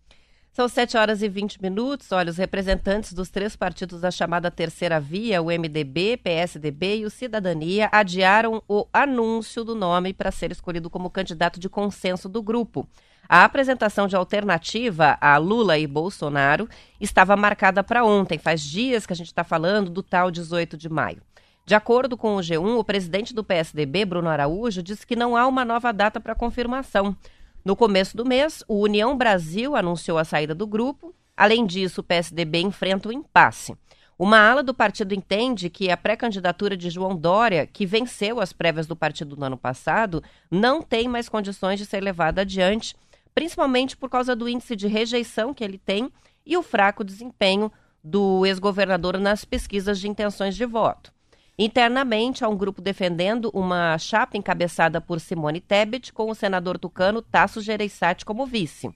[0.51, 2.13] São 7 horas e 20 minutos.
[2.13, 7.09] Olha, os representantes dos três partidos da chamada Terceira Via, o MDB, PSDB e o
[7.09, 12.87] Cidadania, adiaram o anúncio do nome para ser escolhido como candidato de consenso do grupo.
[13.27, 18.37] A apresentação de alternativa a Lula e Bolsonaro estava marcada para ontem.
[18.37, 21.21] Faz dias que a gente está falando do tal 18 de maio.
[21.65, 25.47] De acordo com o G1, o presidente do PSDB, Bruno Araújo, disse que não há
[25.47, 27.17] uma nova data para confirmação.
[27.63, 31.15] No começo do mês, o União Brasil anunciou a saída do grupo.
[31.35, 33.75] Além disso, o PSDB enfrenta o impasse.
[34.17, 38.87] Uma ala do partido entende que a pré-candidatura de João Dória, que venceu as prévias
[38.87, 42.95] do partido no ano passado, não tem mais condições de ser levada adiante,
[43.35, 46.09] principalmente por causa do índice de rejeição que ele tem
[46.45, 47.71] e o fraco desempenho
[48.01, 51.13] do ex-governador nas pesquisas de intenções de voto.
[51.57, 57.21] Internamente, há um grupo defendendo uma chapa encabeçada por Simone Tebet com o senador tucano
[57.21, 58.89] Tasso Gereissati como vice.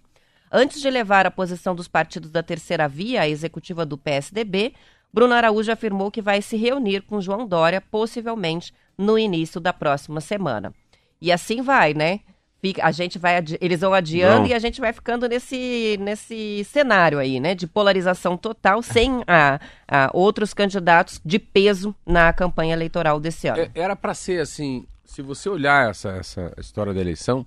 [0.52, 4.74] Antes de levar a posição dos partidos da terceira via à executiva do PSDB,
[5.12, 10.22] Bruno Araújo afirmou que vai se reunir com João Dória, possivelmente no início da próxima
[10.22, 10.74] semana.
[11.22, 12.22] E assim vai, né?
[12.62, 14.48] Fica, a gente vai, eles vão adiando Não.
[14.48, 17.56] e a gente vai ficando nesse, nesse cenário aí, né?
[17.56, 23.62] De polarização total, sem a, a outros candidatos de peso na campanha eleitoral desse ano.
[23.62, 27.46] É, era para ser assim, se você olhar essa, essa história da eleição,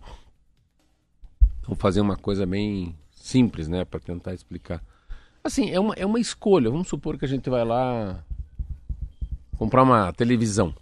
[1.66, 3.84] vou fazer uma coisa bem simples, né?
[3.84, 4.82] Para tentar explicar.
[5.44, 6.70] Assim, é uma, é uma escolha.
[6.70, 8.24] Vamos supor que a gente vai lá
[9.58, 10.74] comprar uma televisão,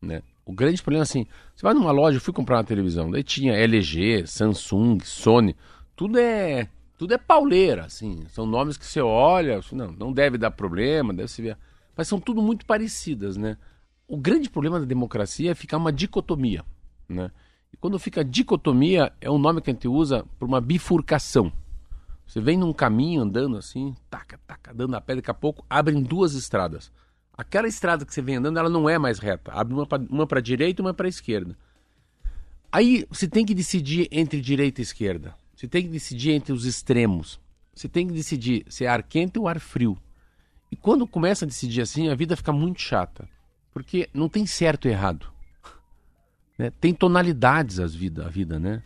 [0.00, 0.22] né?
[0.46, 3.22] O grande problema é assim, você vai numa loja, eu fui comprar uma televisão, daí
[3.22, 5.56] tinha LG, Samsung, Sony,
[5.96, 10.50] tudo é tudo é pauleira, assim, são nomes que você olha, não, não deve dar
[10.50, 11.58] problema, deve se ver,
[11.96, 13.56] mas são tudo muito parecidas, né?
[14.06, 16.64] O grande problema da democracia é ficar uma dicotomia,
[17.08, 17.30] né?
[17.72, 21.52] E quando fica dicotomia, é um nome que a gente usa por uma bifurcação.
[22.26, 26.02] Você vem num caminho andando assim, taca, taca, dando a pé, daqui a pouco abrem
[26.02, 26.92] duas estradas.
[27.36, 29.52] Aquela estrada que você vem andando, ela não é mais reta.
[29.52, 29.74] Abre
[30.08, 31.56] uma para direita e uma para esquerda.
[32.70, 35.34] Aí você tem que decidir entre direita e esquerda.
[35.54, 37.40] Você tem que decidir entre os extremos.
[37.74, 39.98] Você tem que decidir se é ar quente ou ar frio.
[40.70, 43.28] E quando começa a decidir assim, a vida fica muito chata.
[43.72, 45.32] Porque não tem certo e errado.
[46.56, 46.70] Né?
[46.80, 48.80] Tem tonalidades as vida, a vida, né?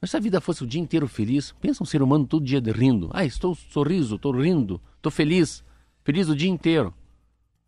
[0.00, 2.62] Mas se a vida fosse o dia inteiro feliz, pensa um ser humano todo dia
[2.74, 3.10] rindo.
[3.12, 5.62] Ah, estou sorriso, estou rindo, estou feliz.
[6.02, 6.94] Feliz o dia inteiro.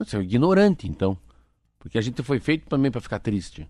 [0.05, 1.17] Você é um ignorante, então.
[1.79, 3.69] Porque a gente foi feito também para ficar triste.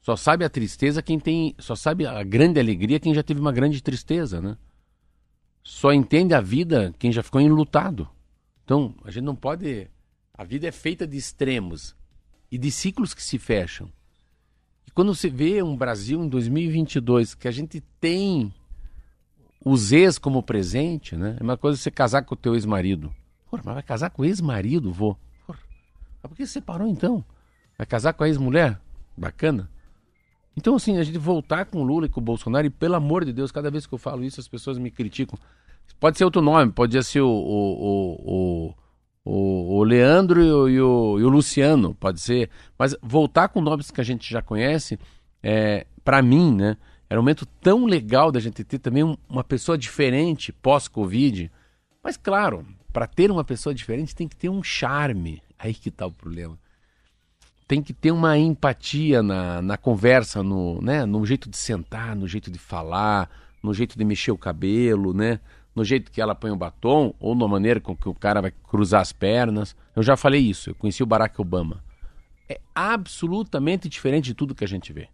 [0.00, 1.54] Só sabe a tristeza quem tem.
[1.58, 4.56] Só sabe a grande alegria quem já teve uma grande tristeza, né?
[5.62, 8.08] Só entende a vida quem já ficou enlutado.
[8.64, 9.90] Então, a gente não pode.
[10.32, 11.94] A vida é feita de extremos
[12.50, 13.90] e de ciclos que se fecham.
[14.86, 18.52] E quando você vê um Brasil em 2022 que a gente tem
[19.64, 21.36] os ex como presente, né?
[21.38, 23.12] É uma coisa você casar com o teu ex-marido.
[23.50, 25.16] Porra, mas vai casar com o ex-marido, vô?
[26.22, 27.24] Mas por que separou então?
[27.76, 28.80] Vai casar com a ex-mulher?
[29.16, 29.70] Bacana.
[30.56, 33.24] Então, assim, a gente voltar com o Lula e com o Bolsonaro, e pelo amor
[33.24, 35.38] de Deus, cada vez que eu falo isso, as pessoas me criticam.
[36.00, 38.74] Pode ser outro nome, pode ser o, o,
[39.24, 42.50] o, o, Leandro e o, e o, e o Luciano, pode ser.
[42.76, 44.98] Mas voltar com nomes que a gente já conhece,
[45.42, 46.76] é, para mim, né?
[47.08, 51.50] Era um momento tão legal da gente ter também uma pessoa diferente pós-Covid.
[52.02, 55.42] Mas, claro, para ter uma pessoa diferente tem que ter um charme.
[55.58, 56.58] Aí que está o problema.
[57.66, 62.26] Tem que ter uma empatia na, na conversa, no, né, no jeito de sentar, no
[62.26, 63.28] jeito de falar,
[63.62, 65.40] no jeito de mexer o cabelo, né?
[65.74, 68.50] No jeito que ela põe o batom, ou na maneira com que o cara vai
[68.50, 69.76] cruzar as pernas.
[69.94, 71.82] Eu já falei isso, eu conheci o Barack Obama.
[72.48, 75.08] É absolutamente diferente de tudo que a gente vê.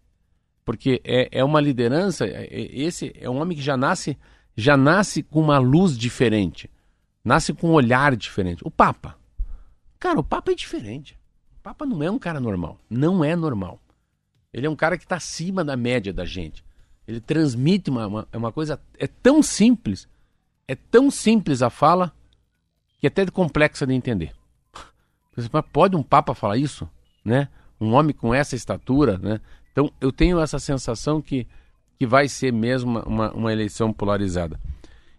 [0.65, 4.17] Porque é, é uma liderança, é, é esse é um homem que já nasce,
[4.57, 6.71] já nasce com uma luz diferente.
[7.25, 8.63] Nasce com um olhar diferente.
[8.65, 9.17] O Papa.
[10.05, 11.19] Cara, o Papa é diferente.
[11.59, 12.79] O Papa não é um cara normal.
[12.91, 13.81] Não é normal.
[14.53, 16.63] Ele é um cara que está acima da média da gente.
[17.09, 18.79] Ele transmite uma, uma, é uma coisa.
[18.99, 20.07] É tão simples.
[20.69, 22.13] É tão simples a fala
[23.01, 24.35] que é até complexa de entender.
[25.35, 26.87] Mas pode um Papa falar isso?
[27.25, 27.49] Né?
[27.81, 29.41] Um homem com essa estatura, né?
[29.73, 31.47] Então eu tenho essa sensação que,
[31.99, 34.61] que vai ser mesmo uma, uma eleição polarizada.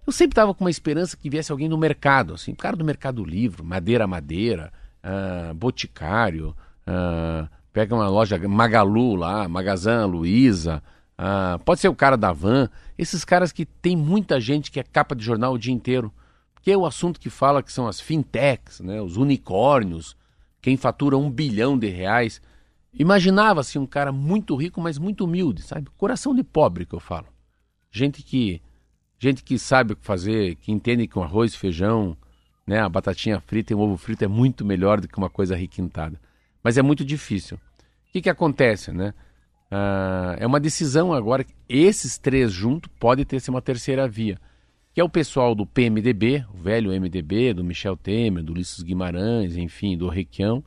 [0.06, 3.24] Eu sempre estava com uma esperança que viesse alguém do mercado, assim, cara do Mercado
[3.24, 4.72] Livre, Madeira Madeira,
[5.04, 6.56] uh, Boticário,
[6.88, 10.84] uh, pega uma loja Magalu lá, Magazan Luiza,
[11.18, 14.84] uh, pode ser o cara da Van, esses caras que tem muita gente que é
[14.84, 16.14] capa de jornal o dia inteiro,
[16.62, 20.16] que é o assunto que fala que são as fintechs, né, os unicórnios,
[20.62, 22.42] quem fatura um bilhão de reais.
[22.94, 25.90] Imaginava-se um cara muito rico, mas muito humilde, sabe?
[25.98, 27.28] Coração de pobre que eu falo.
[27.92, 28.62] Gente que
[29.18, 32.18] Gente que sabe o que fazer, que entende que um arroz, feijão,
[32.68, 35.56] né, a batatinha frita e um ovo frito é muito melhor do que uma coisa
[35.56, 36.20] requintada.
[36.64, 37.58] Mas é muito difícil.
[37.58, 39.14] O que, que acontece, né?
[39.72, 41.46] Uh, é uma decisão agora.
[41.68, 44.40] Esses três juntos pode ter ser uma terceira via,
[44.94, 49.58] que é o pessoal do PMDB, o velho MDB, do Michel Temer, do Ulisses Guimarães,
[49.58, 50.64] enfim, do Requião.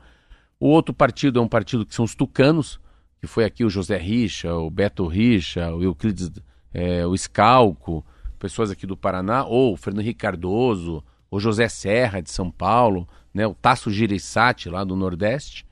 [0.60, 2.80] O outro partido é um partido que são os tucanos,
[3.20, 6.30] que foi aqui o José Richa, o Beto Richa, o Euclides,
[6.72, 8.04] é, o Scalco,
[8.38, 13.06] pessoas aqui do Paraná, ou o Fernando Henrique Cardoso, o José Serra de São Paulo,
[13.32, 15.66] né, o Tasso Gireissati lá do Nordeste,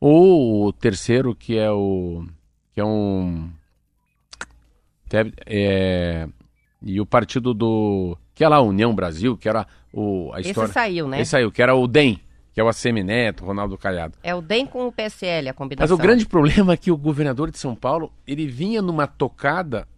[0.00, 2.24] ou o terceiro que é o
[2.72, 3.50] que é um
[5.46, 6.28] é,
[6.82, 10.74] e o partido do que é lá União Brasil, que era o a história Esse
[10.74, 11.20] saiu, né?
[11.20, 12.20] Esse saiu, que era o DEM,
[12.52, 14.18] que é o ACM Neto, Ronaldo Calhado.
[14.22, 15.96] É o DEM com o PSL, a combinação.
[15.96, 19.88] Mas o grande problema é que o governador de São Paulo, ele vinha numa tocada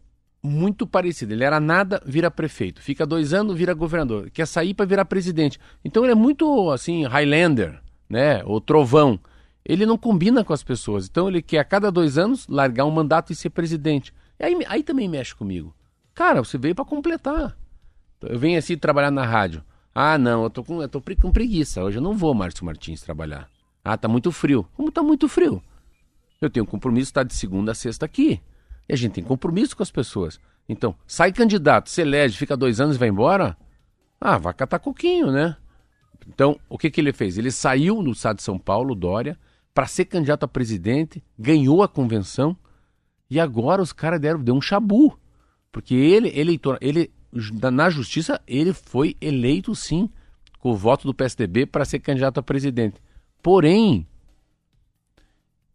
[0.42, 1.33] muito parecida.
[1.33, 2.83] Ele era nada, vira prefeito.
[2.83, 4.31] Fica dois anos, vira governador.
[4.31, 5.59] Quer sair para virar presidente.
[5.85, 8.42] Então ele é muito, assim, Highlander, né?
[8.44, 9.18] Ou trovão.
[9.64, 11.07] Ele não combina com as pessoas.
[11.07, 14.12] Então ele quer a cada dois anos largar um mandato e ser presidente.
[14.38, 15.74] E aí, aí também mexe comigo.
[16.14, 17.57] Cara, você veio para completar.
[18.22, 19.62] Eu venho assim trabalhar na rádio.
[19.94, 21.83] Ah, não, eu tô com, eu tô com preguiça.
[21.83, 23.48] Hoje eu não vou, Márcio Martins, trabalhar.
[23.85, 24.66] Ah, tá muito frio.
[24.74, 25.62] Como tá muito frio?
[26.40, 28.40] Eu tenho compromisso, tá de segunda a sexta aqui.
[28.90, 30.40] E a gente tem compromisso com as pessoas.
[30.68, 33.57] Então, sai candidato, se elege, fica dois anos e vai embora.
[34.20, 35.57] Ah, vai catar coquinho, né?
[36.26, 37.38] Então, o que, que ele fez?
[37.38, 39.38] Ele saiu no estado de São Paulo, Dória,
[39.72, 42.57] para ser candidato a presidente, ganhou a convenção
[43.31, 45.16] e agora os caras deram deu um chabu.
[45.70, 47.12] Porque ele, eleitor, ele,
[47.72, 50.11] na justiça, ele foi eleito sim
[50.59, 53.00] com o voto do PSDB para ser candidato a presidente.
[53.40, 54.05] Porém,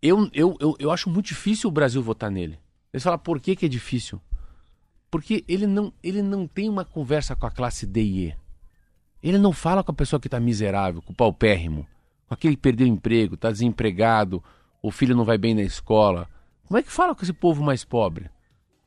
[0.02, 2.60] eu, eu, eu, eu acho muito difícil o Brasil votar nele.
[2.96, 4.22] Eles falam, por que, que é difícil?
[5.12, 8.36] Porque ele não, ele não tem uma conversa com a classe D e E.
[9.22, 11.86] Ele não fala com a pessoa que está miserável, com o paupérrimo,
[12.26, 14.42] com aquele que perdeu o emprego, está desempregado,
[14.82, 16.30] o filho não vai bem na escola.
[16.66, 18.30] Como é que fala com esse povo mais pobre?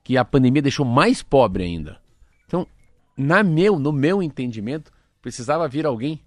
[0.02, 2.00] Que a pandemia deixou mais pobre ainda.
[2.46, 2.66] Então,
[3.14, 4.90] na meu, no meu entendimento,
[5.20, 6.24] precisava vir alguém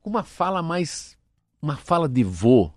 [0.00, 1.18] com uma fala mais.
[1.60, 2.70] uma fala de vô.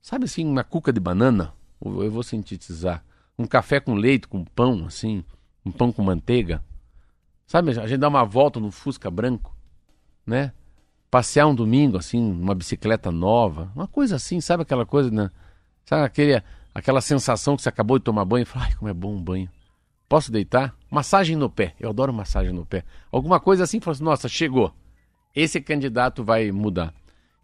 [0.00, 1.52] Sabe assim, uma cuca de banana?
[1.84, 3.04] Eu vou sintetizar
[3.38, 5.24] um café com leite, com pão, assim,
[5.64, 6.62] um pão com manteiga.
[7.46, 9.56] Sabe, a gente dá uma volta no Fusca branco,
[10.26, 10.52] né?
[11.10, 15.30] Passear um domingo, assim, numa bicicleta nova, uma coisa assim, sabe aquela coisa, né?
[15.84, 16.42] Sabe aquele,
[16.74, 19.22] aquela sensação que você acabou de tomar banho e fala, ai, como é bom um
[19.22, 19.50] banho.
[20.08, 20.74] Posso deitar?
[20.90, 22.84] Massagem no pé, eu adoro massagem no pé.
[23.12, 24.72] Alguma coisa assim, fala assim, nossa, chegou.
[25.34, 26.94] Esse candidato vai mudar.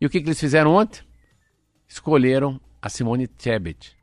[0.00, 1.02] E o que, que eles fizeram ontem?
[1.88, 3.96] Escolheram a Simone Tebet,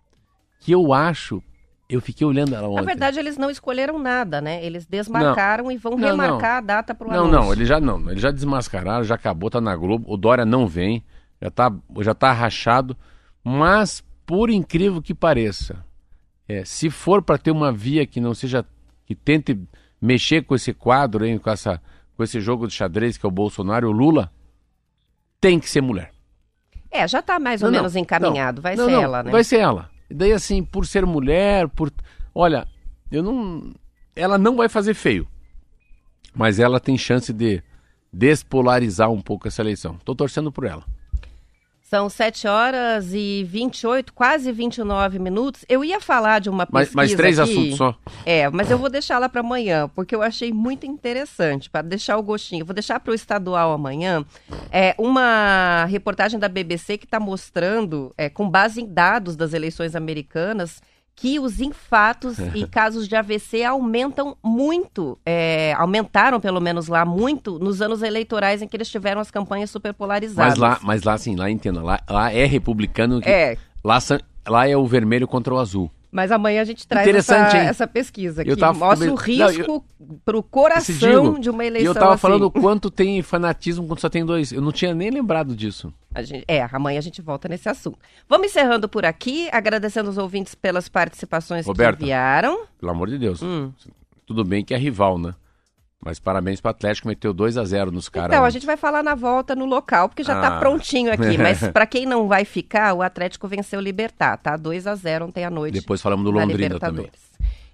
[0.60, 1.42] que eu acho
[1.90, 2.82] eu fiquei olhando ela ontem.
[2.82, 4.64] Na verdade, eles não escolheram nada, né?
[4.64, 6.58] Eles desmarcaram não, e vão não, remarcar não.
[6.58, 7.40] a data para o Não, anúncio.
[7.40, 8.10] não, eles já não.
[8.10, 10.06] Eles já desmascararam, já acabou, tá na Globo.
[10.12, 11.04] O Dória não vem,
[11.42, 11.72] já tá,
[12.02, 12.98] já tá rachado.
[13.42, 15.86] Mas, por incrível que pareça,
[16.48, 18.66] é, se for para ter uma via que não seja.
[19.06, 19.58] que tente
[20.02, 21.82] mexer com esse quadro, hein, com, essa,
[22.16, 24.30] com esse jogo de xadrez que é o Bolsonaro e o Lula,
[25.40, 26.12] tem que ser mulher.
[26.92, 28.62] É, já está mais ou menos encaminhado.
[28.62, 29.32] vai ser ela, né?
[29.32, 29.90] Vai ser ela.
[30.10, 31.92] E daí, assim, por ser mulher, por.
[32.34, 32.68] Olha,
[33.12, 33.74] eu não.
[34.16, 35.28] Ela não vai fazer feio.
[36.34, 37.62] Mas ela tem chance de
[38.12, 39.98] despolarizar um pouco essa eleição.
[40.04, 40.84] Tô torcendo por ela.
[41.90, 45.64] São 7 horas e 28, quase 29 minutos.
[45.70, 46.94] Eu ia falar de uma pesquisa.
[46.94, 47.96] Mais, mais três aqui, assuntos só.
[48.26, 52.18] É, mas eu vou deixar lá para amanhã, porque eu achei muito interessante, para deixar
[52.18, 52.66] o gostinho.
[52.66, 54.26] vou deixar para o estadual amanhã.
[54.70, 59.96] É uma reportagem da BBC que está mostrando, é, com base em dados das eleições
[59.96, 60.82] americanas,
[61.18, 67.58] que os infartos e casos de AVC aumentam muito, é, aumentaram pelo menos lá muito
[67.58, 70.58] nos anos eleitorais em que eles tiveram as campanhas super polarizadas.
[70.58, 73.58] Mas lá, mas lá assim, lá entenda, lá, lá é republicano, que, é.
[73.84, 73.98] Lá,
[74.48, 75.92] lá é o vermelho contra o azul.
[76.18, 79.86] Mas amanhã a gente traz essa, essa, pesquisa que tava, mostra o risco
[80.26, 81.86] para o coração de uma eleição.
[81.86, 82.22] E eu estava assim.
[82.22, 84.52] falando o quanto tem fanatismo quando só tem dois.
[84.52, 85.94] Eu não tinha nem lembrado disso.
[86.24, 88.00] Gente, é, amanhã a gente volta nesse assunto.
[88.28, 92.66] Vamos encerrando por aqui, agradecendo os ouvintes pelas participações Roberta, que enviaram.
[92.80, 93.44] Pelo amor de Deus.
[93.44, 93.72] Hum.
[94.26, 95.36] Tudo bem que é rival, né?
[96.04, 98.32] Mas parabéns para o Atlético, meteu 2 a 0 nos caras.
[98.32, 100.60] Então, a gente vai falar na volta no local, porque já está ah.
[100.60, 101.38] prontinho aqui.
[101.42, 104.56] Mas para quem não vai ficar, o Atlético venceu o Libertar, tá?
[104.56, 105.74] 2 a 0 ontem à noite.
[105.74, 107.10] Depois falamos do Londrina também.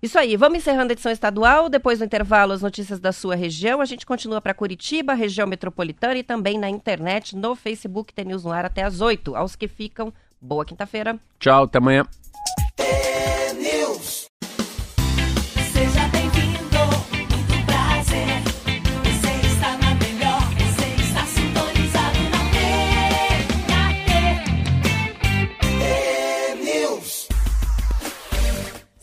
[0.02, 1.70] Isso aí, vamos encerrando a edição estadual.
[1.70, 3.80] Depois do intervalo, as notícias da sua região.
[3.80, 8.44] A gente continua para Curitiba, região metropolitana e também na internet, no Facebook, tem News
[8.44, 9.34] no ar até às 8.
[9.34, 11.18] Aos que ficam, boa quinta-feira.
[11.40, 12.06] Tchau, até amanhã.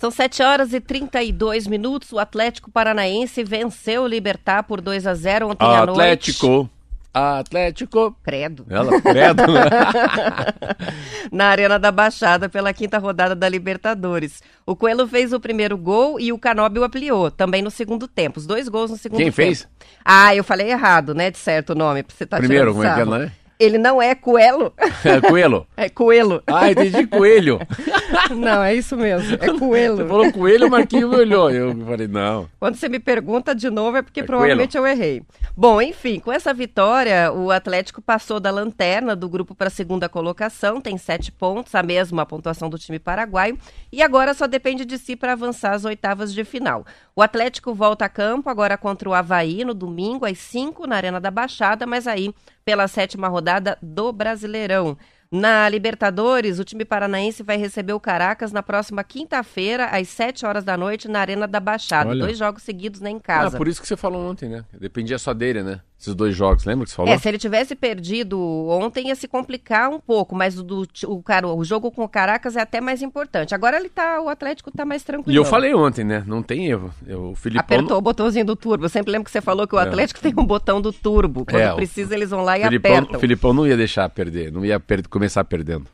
[0.01, 2.11] São 7 horas e 32 minutos.
[2.11, 5.91] O Atlético Paranaense venceu o Libertar por 2 a 0 ontem à noite.
[5.91, 6.71] Atlético.
[7.13, 8.17] Atlético.
[8.23, 8.65] Credo.
[8.71, 9.43] Ela, credo.
[9.47, 9.61] né?
[11.31, 14.43] na Arena da Baixada pela quinta rodada da Libertadores.
[14.65, 18.39] O Coelho fez o primeiro gol e o Canóbio ampliou, também no segundo tempo.
[18.39, 19.37] Os dois gols no segundo Quem tempo.
[19.37, 19.69] fez?
[20.03, 21.31] Ah, eu falei errado, né?
[21.31, 23.33] De certo o nome, você tá Primeiro, como é que é, sarro.
[23.61, 24.73] Ele não é Coelho,
[25.05, 25.67] É, Coelho.
[25.77, 26.43] é Coelho.
[26.47, 27.59] Ah, entendi coelho.
[28.35, 30.07] Não, é isso mesmo, é Você Coelho.
[30.09, 31.51] falou coelho, o Marquinhos me olhou.
[31.51, 32.49] Eu falei, não.
[32.59, 35.23] Quando você me pergunta de novo é porque É provavelmente eu errei.
[35.57, 40.09] Bom, enfim, com essa vitória, o Atlético passou da lanterna do grupo para a segunda
[40.09, 43.59] colocação, tem sete pontos, a mesma pontuação do time paraguaio,
[43.93, 46.85] e agora só depende de si para avançar às oitavas de final.
[47.15, 51.21] O Atlético volta a campo agora contra o Havaí no domingo, às 5 na Arena
[51.21, 52.33] da Baixada, mas aí
[52.65, 54.97] pela sétima rodada do Brasileirão.
[55.33, 60.65] Na Libertadores, o time paranaense vai receber o Caracas na próxima quinta-feira, às 7 horas
[60.65, 62.11] da noite, na Arena da Baixada.
[62.11, 62.25] Olha.
[62.25, 63.57] Dois jogos seguidos nem em Ah, casa.
[63.57, 64.65] por isso que você falou ontem, né?
[64.73, 65.81] Dependia só dele, né?
[66.01, 67.13] Esses dois jogos, lembra que você falou?
[67.13, 71.23] É, se ele tivesse perdido ontem ia se complicar um pouco, mas o, do, o,
[71.23, 73.55] cara, o jogo com o Caracas é até mais importante.
[73.55, 75.31] Agora ele tá, o Atlético tá mais tranquilo.
[75.31, 76.25] E eu falei ontem, né?
[76.27, 76.91] Não tem erro.
[77.07, 77.61] Eu, o Filipão.
[77.63, 78.87] Apertou o botãozinho do turbo.
[78.87, 79.83] Eu sempre lembro que você falou que o É.
[79.83, 81.45] Atlético tem um botão do turbo.
[81.45, 83.17] Quando É, o precisa, eles vão lá e Filipão, apertam.
[83.17, 85.87] o Filipão não ia deixar perder, não ia per- começar perdendo.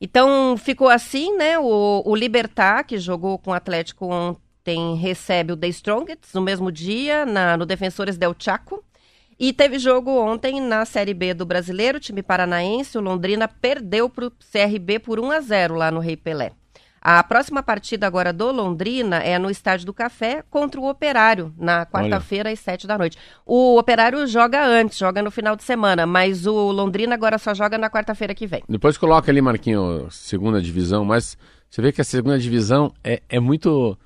[0.00, 1.58] Então ficou assim, né?
[1.58, 6.70] O, o Libertar, que jogou com o Atlético ontem, recebe o The Strongest no mesmo
[6.72, 8.82] dia, na, no Defensores Del Chaco.
[9.42, 14.28] E teve jogo ontem na Série B do Brasileiro, time paranaense, o Londrina perdeu para
[14.28, 16.52] o CRB por 1 a 0 lá no Rei Pelé.
[17.00, 21.84] A próxima partida agora do Londrina é no Estádio do Café contra o Operário, na
[21.84, 23.18] quarta-feira às sete da noite.
[23.44, 27.76] O Operário joga antes, joga no final de semana, mas o Londrina agora só joga
[27.76, 28.62] na quarta-feira que vem.
[28.68, 31.36] Depois coloca ali, Marquinho, segunda divisão, mas
[31.68, 33.98] você vê que a segunda divisão é, é muito.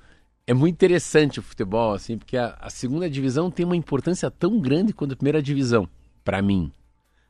[0.46, 4.60] É muito interessante o futebol, assim, porque a, a segunda divisão tem uma importância tão
[4.60, 5.88] grande quanto a primeira divisão,
[6.24, 6.70] pra mim.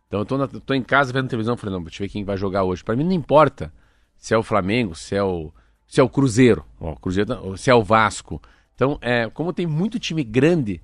[0.06, 2.24] Então eu tô, na- tô em casa vendo televisão, falei, não, deixa eu ver quem
[2.24, 2.84] vai jogar hoje.
[2.84, 3.72] Pra mim não importa
[4.16, 5.50] se é o Flamengo, se é o,
[5.86, 8.40] se é o Cruzeiro, ó, Cruzeiro, não, se é o Vasco.
[8.74, 10.82] Então, é, como tem muito time grande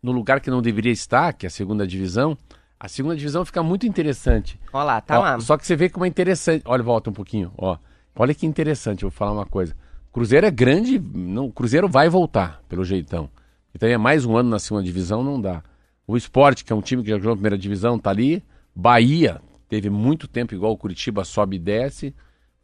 [0.00, 2.38] no lugar que não deveria estar, que é a segunda divisão,
[2.78, 4.58] a segunda divisão fica muito interessante.
[4.72, 5.40] Olha lá, tá Ó, lá.
[5.40, 6.62] Só que você vê como é interessante.
[6.64, 7.76] Olha, volta um pouquinho, ó.
[8.14, 9.74] Olha que interessante, eu vou falar uma coisa.
[10.12, 13.30] Cruzeiro é grande, não, o Cruzeiro vai voltar, pelo jeitão.
[13.74, 15.62] Então é mais um ano na segunda divisão, não dá.
[16.06, 18.42] O Sport, que é um time que já jogou na primeira divisão, tá ali.
[18.74, 22.14] Bahia, teve muito tempo igual o Curitiba, sobe e desce.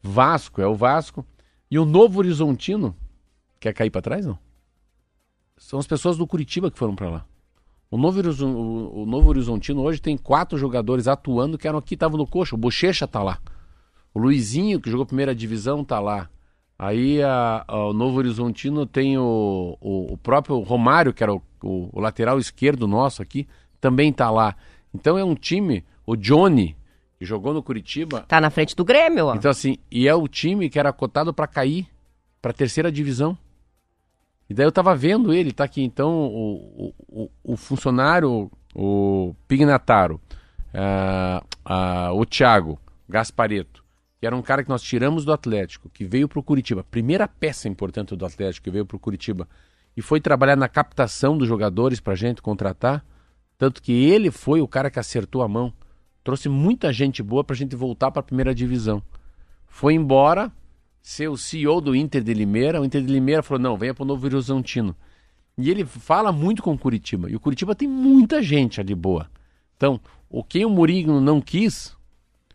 [0.02, 1.24] Vasco é o Vasco.
[1.70, 2.94] E o Novo Horizontino,
[3.58, 4.38] quer cair pra trás, não?
[5.56, 7.26] São as pessoas do Curitiba que foram pra lá.
[7.90, 12.18] O Novo, o- o Novo Horizontino hoje tem quatro jogadores atuando que eram aqui, estavam
[12.18, 12.54] no coxa.
[12.54, 13.38] O Bochecha tá lá.
[14.12, 16.28] O Luizinho, que jogou primeira divisão, tá lá.
[16.78, 21.42] Aí a- a- o Novo Horizontino tem o, o, o próprio Romário, que era o,
[21.62, 23.48] o- lateral esquerdo nosso aqui,
[23.80, 24.54] também tá lá.
[24.94, 26.76] Então é um time, o Johnny,
[27.18, 28.20] que jogou no Curitiba.
[28.28, 29.34] Tá na frente do Grêmio, ó.
[29.34, 31.88] Então assim, e é o time que era cotado para cair
[32.40, 33.36] para terceira divisão.
[34.48, 40.20] E daí eu tava vendo ele, tá aqui então o, o, o- funcionário, o Pignataro,
[40.72, 43.84] ah, ah, o Thiago Gaspareto,
[44.20, 47.68] que era um cara que nós tiramos do Atlético, que veio pro Curitiba, primeira peça
[47.68, 49.48] importante do Atlético que veio pro Curitiba
[49.96, 53.04] e foi trabalhar na captação dos jogadores pra gente contratar,
[53.56, 55.72] tanto que ele foi o cara que acertou a mão,
[56.22, 59.02] trouxe muita gente boa pra gente voltar pra primeira divisão.
[59.66, 60.52] Foi embora,
[61.00, 62.80] ser o CEO do Inter de Limeira.
[62.80, 64.94] O Inter de Limeira falou: não, venha para o Novo Horizontino.
[65.56, 67.30] E ele fala muito com o Curitiba.
[67.30, 69.28] E o Curitiba tem muita gente ali boa.
[69.76, 71.96] Então, o quem o Murigno não quis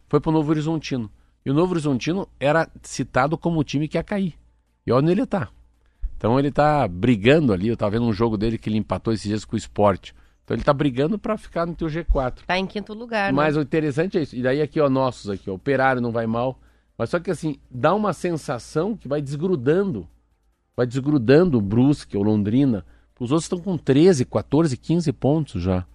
[0.08, 1.10] foi para o Novo Horizontino.
[1.46, 4.34] E o Novo Horizontino era citado como o time que ia cair.
[4.86, 5.50] E olha onde ele tá.
[6.18, 7.68] Então ele tá brigando ali.
[7.68, 10.16] Eu tava vendo um jogo dele que ele empatou esses dias com o esporte.
[10.44, 12.40] Então ele tá brigando para ficar no teu G4.
[12.46, 13.36] Tá em quinto lugar, né?
[13.36, 14.36] Mas o interessante é isso.
[14.36, 16.60] E daí aqui, ó, nossos aqui, ó, operário não vai mal.
[16.98, 20.08] Mas só que assim, dá uma sensação que vai desgrudando.
[20.76, 22.86] Vai desgrudando o Brusque, o Londrina.
[23.20, 25.86] Os outros estão com 13, 14, 15 pontos já.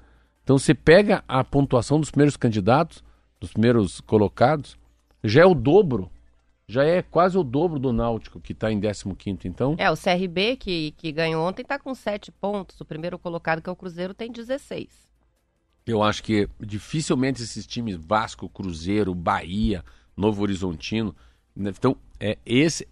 [0.42, 3.04] Então você pega a pontuação dos primeiros candidatos,
[3.38, 4.78] dos primeiros colocados,
[5.22, 6.10] já é o dobro.
[6.70, 9.46] Já é quase o dobro do Náutico, que está em 15º.
[9.46, 12.78] Então, É, o CRB, que, que ganhou ontem, tá com sete pontos.
[12.80, 15.08] O primeiro colocado, que é o Cruzeiro, tem 16.
[15.86, 19.82] Eu acho que dificilmente esses times Vasco, Cruzeiro, Bahia,
[20.14, 21.16] Novo Horizontino,
[21.56, 22.86] né, então é esse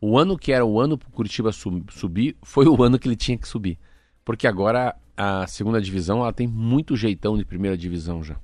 [0.00, 3.06] o ano que era o ano para o Curitiba su- subir foi o ano que
[3.06, 3.76] ele tinha que subir,
[4.24, 8.36] porque agora a segunda divisão ela tem muito jeitão de primeira divisão já.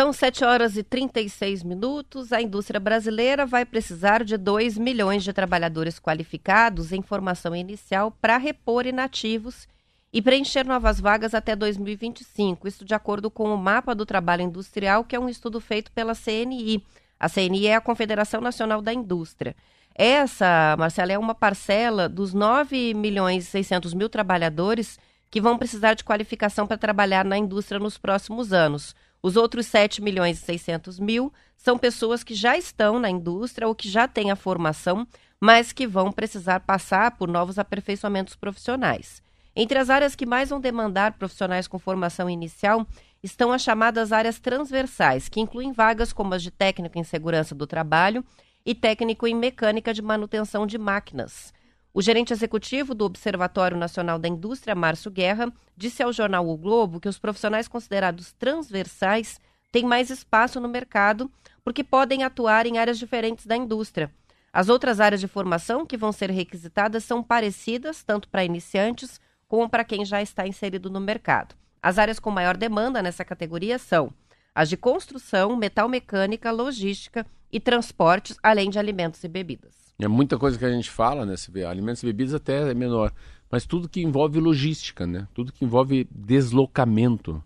[0.00, 2.32] São 7 horas e 36 minutos.
[2.32, 8.38] A indústria brasileira vai precisar de 2 milhões de trabalhadores qualificados em formação inicial para
[8.38, 9.68] repor inativos
[10.10, 12.66] e preencher novas vagas até 2025.
[12.66, 16.14] Isso de acordo com o Mapa do Trabalho Industrial, que é um estudo feito pela
[16.14, 16.82] CNI.
[17.18, 19.54] A CNI é a Confederação Nacional da Indústria.
[19.94, 24.98] Essa, Marcela, é uma parcela dos 9 milhões e 600 mil trabalhadores
[25.30, 28.94] que vão precisar de qualificação para trabalhar na indústria nos próximos anos.
[29.22, 33.74] Os outros 7 milhões e 600 mil são pessoas que já estão na indústria ou
[33.74, 35.06] que já têm a formação,
[35.38, 39.22] mas que vão precisar passar por novos aperfeiçoamentos profissionais.
[39.54, 42.86] Entre as áreas que mais vão demandar profissionais com formação inicial
[43.22, 47.66] estão as chamadas áreas transversais, que incluem vagas como as de técnico em segurança do
[47.66, 48.24] trabalho
[48.64, 51.52] e técnico em mecânica de manutenção de máquinas.
[51.92, 57.00] O gerente executivo do Observatório Nacional da Indústria, Márcio Guerra, disse ao jornal O Globo
[57.00, 59.40] que os profissionais considerados transversais
[59.72, 61.30] têm mais espaço no mercado
[61.64, 64.10] porque podem atuar em áreas diferentes da indústria.
[64.52, 69.68] As outras áreas de formação que vão ser requisitadas são parecidas, tanto para iniciantes como
[69.68, 71.56] para quem já está inserido no mercado.
[71.82, 74.12] As áreas com maior demanda nessa categoria são
[74.54, 79.89] as de construção, metal mecânica, logística e transportes, além de alimentos e bebidas.
[80.00, 81.36] É muita coisa que a gente fala, né?
[81.36, 83.12] Você vê, alimentos e bebidas até é menor.
[83.50, 85.28] Mas tudo que envolve logística, né?
[85.34, 87.42] Tudo que envolve deslocamento.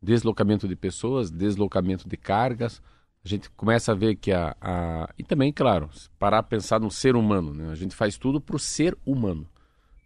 [0.00, 2.80] Deslocamento de pessoas, deslocamento de cargas.
[3.24, 4.56] A gente começa a ver que a.
[4.60, 5.12] a...
[5.18, 7.70] E também, claro, parar a pensar no ser humano, né?
[7.70, 9.46] A gente faz tudo para o ser humano.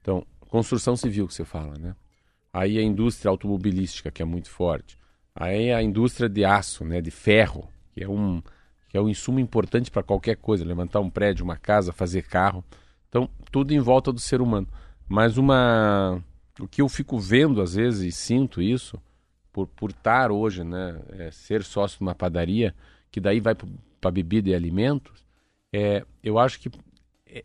[0.01, 1.95] Então, construção civil que você fala, né?
[2.53, 4.99] Aí a indústria automobilística, que é muito forte.
[5.35, 7.01] Aí a indústria de aço, né?
[7.01, 8.43] De ferro, que é um
[8.93, 12.63] que é um insumo importante para qualquer coisa, levantar um prédio, uma casa, fazer carro.
[13.09, 14.69] Então, tudo em volta do ser humano.
[15.09, 16.23] Mas uma
[16.61, 19.01] o que eu fico vendo às vezes e sinto isso
[19.51, 22.75] por por estar hoje, né, é, ser sócio de uma padaria,
[23.11, 23.55] que daí vai
[23.99, 25.25] para bebida e alimentos,
[25.73, 26.71] é, eu acho que
[27.27, 27.45] é,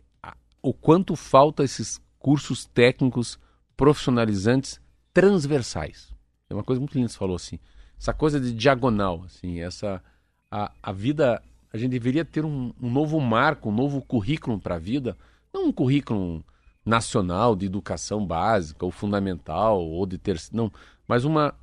[0.61, 3.39] o quanto falta esses cursos técnicos
[3.77, 4.81] profissionalizantes
[5.13, 6.13] transversais.
[6.49, 7.57] É uma coisa muito linda que você falou assim.
[7.97, 10.03] Essa coisa de diagonal, assim, essa
[10.51, 11.41] a, a vida,
[11.71, 15.17] a gente deveria ter um, um novo marco, um novo currículo para a vida,
[15.53, 16.43] não um currículo
[16.85, 20.71] nacional de educação básica ou fundamental ou de terceiro, não,
[21.07, 21.53] mas uma,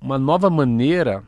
[0.00, 1.22] uma nova maneira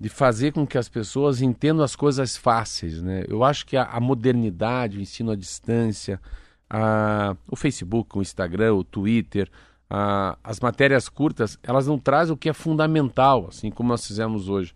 [0.00, 3.24] de fazer com que as pessoas entendam as coisas fáceis, né?
[3.28, 6.20] Eu acho que a, a modernidade, o ensino à distância,
[6.68, 9.50] a, o Facebook, o Instagram, o Twitter,
[9.88, 14.48] a, as matérias curtas, elas não trazem o que é fundamental, assim como nós fizemos
[14.48, 14.74] hoje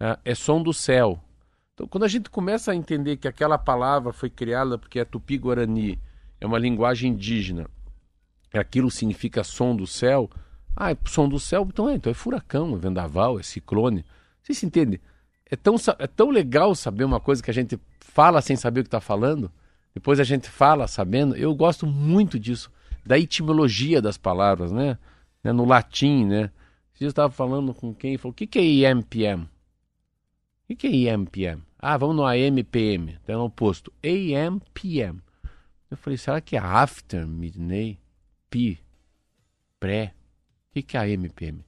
[0.00, 1.20] é, é som do céu.
[1.74, 5.98] Então, quando a gente começa a entender que aquela palavra foi criada porque é tupi-guarani,
[6.40, 7.68] é uma linguagem indígena,
[8.54, 10.30] aquilo significa som do céu,
[10.74, 14.04] ah, é som do céu, então é, então é furacão, é vendaval, é ciclone.
[14.42, 15.00] Vocês entendem?
[15.50, 18.82] É tão, é tão legal saber uma coisa que a gente fala sem saber o
[18.82, 19.50] que está falando,
[19.94, 21.34] depois a gente fala sabendo.
[21.36, 22.70] Eu gosto muito disso,
[23.04, 24.98] da etimologia das palavras, né?
[25.42, 25.52] né?
[25.52, 26.50] No latim, né?
[27.00, 29.48] Eu estava falando com quem falou: o que, que é IMPM?
[30.68, 31.62] O que é AM/PM?
[31.78, 33.16] Ah, vamos no AM/PM.
[33.22, 33.92] Então é o oposto.
[34.02, 35.20] AM/PM.
[35.88, 38.00] Eu falei, será que é after midnight?
[38.50, 38.78] P?
[39.78, 40.12] Pré?
[40.74, 41.64] O que é AM/PM?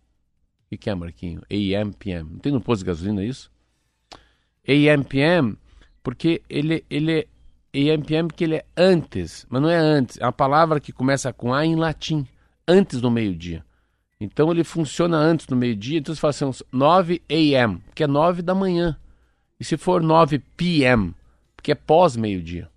[0.70, 1.42] O que é, Marquinho?
[1.48, 2.28] AM/PM.
[2.30, 3.50] Não tem no posto de gasolina isso?
[4.66, 5.56] AM/PM,
[6.02, 7.26] porque ele, ele é
[7.72, 10.18] AM/PM porque ele é antes, mas não é antes.
[10.18, 12.26] É uma palavra que começa com A em latim,
[12.66, 13.64] antes do meio-dia.
[14.20, 18.42] Então ele funciona antes do meio-dia, então você fala assim, 9 a.m., que é 9
[18.42, 18.96] da manhã.
[19.60, 21.14] E se for 9 p.m.,
[21.62, 22.68] que é pós-meio-dia.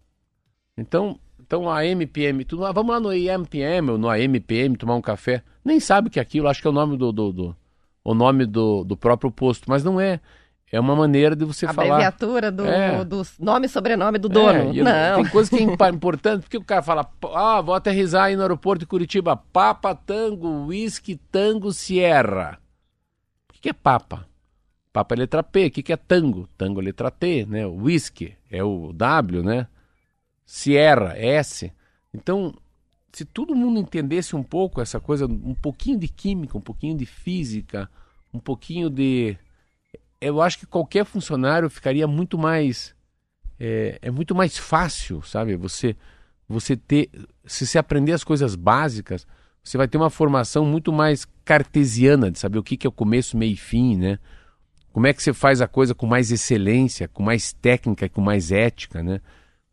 [0.78, 5.02] Então, então a MPM, tudo, ah, vamos lá no AM/PM ou no AMPM tomar um
[5.02, 5.44] café.
[5.64, 7.56] Nem sabe que é aquilo, acho que é o nome do, do, do
[8.04, 10.20] o nome do, do próprio posto, mas não é.
[10.72, 11.96] É uma maneira de você falar.
[11.96, 13.04] Abreviatura do, é.
[13.04, 14.72] do nome e sobrenome do dono.
[14.80, 15.22] É, não.
[15.22, 18.80] Tem coisa que é importante, porque o cara fala, ah, vou aterrizar aí no aeroporto
[18.80, 22.58] de Curitiba, Papa Tango, Whisky Tango Sierra.
[23.50, 24.26] O que é Papa?
[24.94, 26.48] Papa é letra P, o que é Tango?
[26.58, 27.66] Tango é letra T, né?
[27.66, 29.68] Whisky é o W, né?
[30.46, 31.72] Sierra, S.
[32.14, 32.54] Então,
[33.12, 37.06] se todo mundo entendesse um pouco essa coisa, um pouquinho de química, um pouquinho de
[37.06, 37.90] física,
[38.34, 39.38] um pouquinho de
[40.22, 42.96] eu acho que qualquer funcionário ficaria muito mais
[43.60, 45.56] é, é, muito mais fácil, sabe?
[45.58, 45.96] Você
[46.48, 47.10] você ter
[47.46, 49.26] se você aprender as coisas básicas,
[49.64, 52.94] você vai ter uma formação muito mais cartesiana de saber o que, que é o
[52.94, 54.20] começo, meio e fim, né?
[54.94, 58.52] Como é que você faz a coisa com mais excelência, com mais técnica, com mais
[58.52, 59.22] ética, né?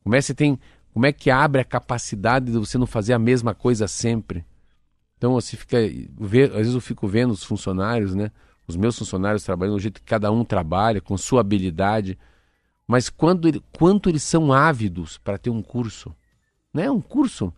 [0.02, 0.58] Como é que você tem,
[0.92, 4.44] como é que abre a capacidade de você não fazer a mesma coisa sempre?
[5.16, 8.30] Então você fica, às vezes eu fico vendo os funcionários, né?
[8.68, 12.18] Os meus funcionários trabalham do jeito que cada um trabalha, com sua habilidade.
[12.86, 16.14] Mas quando ele, quanto eles são ávidos para ter um curso,
[16.72, 16.90] né?
[16.90, 17.52] Um curso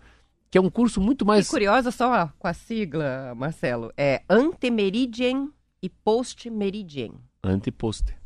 [0.50, 1.46] que é um curso muito mais.
[1.46, 5.50] E curiosa só com a sigla, Marcelo, é Antemeridien
[5.82, 7.12] e Postmeridien.
[7.42, 8.16] Anteposter.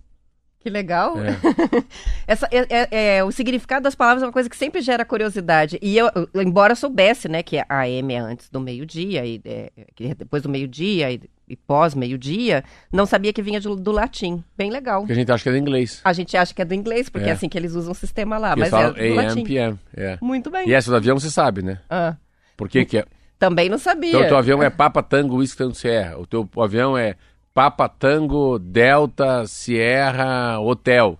[0.64, 1.16] Que legal.
[1.18, 1.36] É.
[2.26, 5.78] Essa, é, é, é, o significado das palavras é uma coisa que sempre gera curiosidade.
[5.82, 9.70] E eu, embora soubesse, né, que a AM é antes do meio-dia, e é,
[10.14, 14.42] depois do meio-dia e, e pós-meio-dia, não sabia que vinha do, do, latim.
[14.56, 15.00] Bem legal.
[15.00, 16.00] Porque a gente acha que é do inglês.
[16.04, 17.94] A gente acha que é do inglês, porque é, é assim que eles usam o
[17.94, 18.56] sistema lá.
[18.56, 19.44] mas é do AM, latim.
[19.44, 19.78] PM.
[19.94, 20.18] É.
[20.20, 20.68] Muito bem.
[20.68, 21.80] E essa do avião você sabe, né?
[21.88, 22.16] Ah.
[22.56, 23.04] Por que que é?
[23.38, 24.10] Também não sabia.
[24.10, 26.18] Então o teu avião é Papa Tango Whisky Tango Sierra.
[26.18, 27.16] O teu avião é
[27.52, 31.18] Papa Tango Delta Sierra Hotel.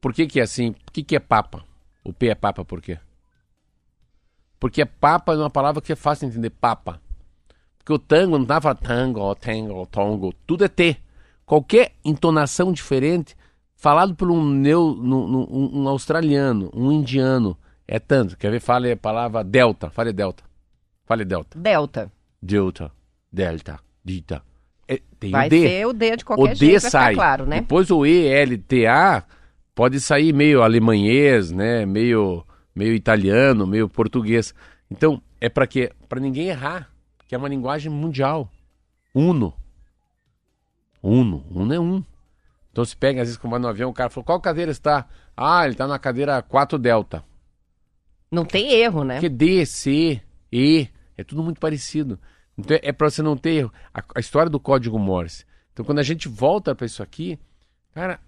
[0.00, 0.72] Por que, que é assim?
[0.72, 1.64] Por que, que é papa?
[2.04, 2.98] O P é papa por quê?
[4.60, 7.00] Porque papa é uma palavra que é fácil de entender, papa.
[7.88, 10.98] Porque o tango não pra tango, tango, tongo, tudo é T.
[11.46, 13.34] Qualquer entonação diferente,
[13.74, 18.36] falado por um, neo, um, um australiano, um indiano, é tanto.
[18.36, 18.60] Quer ver?
[18.60, 19.88] Fale a palavra delta.
[19.88, 20.44] Fale delta.
[21.06, 21.58] Fale delta.
[21.58, 22.12] Delta.
[22.42, 22.92] Delta.
[23.32, 23.80] Delta.
[24.04, 24.42] Dita.
[24.86, 25.60] É, tem vai o D.
[25.66, 27.14] ser o D de qualquer o jeito, D sai.
[27.14, 27.60] claro, né?
[27.60, 29.24] Depois o E, L, T, A
[29.74, 31.86] pode sair meio alemanhês, né?
[31.86, 32.44] Meio,
[32.76, 34.54] meio italiano, meio português.
[34.90, 35.90] Então, é para quê?
[36.06, 36.90] Para ninguém errar,
[37.28, 38.50] que é uma linguagem mundial.
[39.14, 39.54] Uno.
[41.02, 41.46] Uno.
[41.50, 42.02] Uno é um.
[42.72, 45.06] Então se pega, às vezes, como vai no avião, o cara falou, qual cadeira está?
[45.36, 47.22] Ah, ele está na cadeira 4 Delta.
[48.30, 49.14] Não tem erro, né?
[49.14, 50.20] Porque D, C,
[50.50, 52.18] E, é tudo muito parecido.
[52.56, 53.72] Então é para você não ter erro.
[53.92, 55.44] A, a, história do código Morse.
[55.72, 57.38] Então quando a gente volta para isso aqui,
[57.92, 58.20] cara,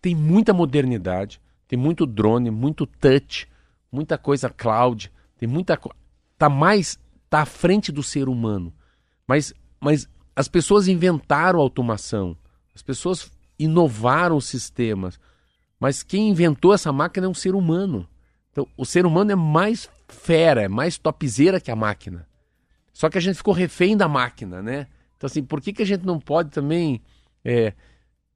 [0.00, 3.48] tem muita modernidade, tem muito drone, muito touch,
[3.90, 5.96] muita coisa cloud, tem muita coisa.
[6.38, 6.98] Tá mais.
[7.32, 8.74] Tá à frente do ser humano.
[9.26, 10.06] Mas, mas
[10.36, 12.36] as pessoas inventaram automação,
[12.74, 15.18] as pessoas inovaram sistemas.
[15.80, 18.06] Mas quem inventou essa máquina é um ser humano.
[18.50, 22.28] Então, o ser humano é mais fera, é mais topzeira que a máquina.
[22.92, 24.86] Só que a gente ficou refém da máquina, né?
[25.16, 27.00] Então, assim, por que, que a gente não pode também
[27.42, 27.72] é,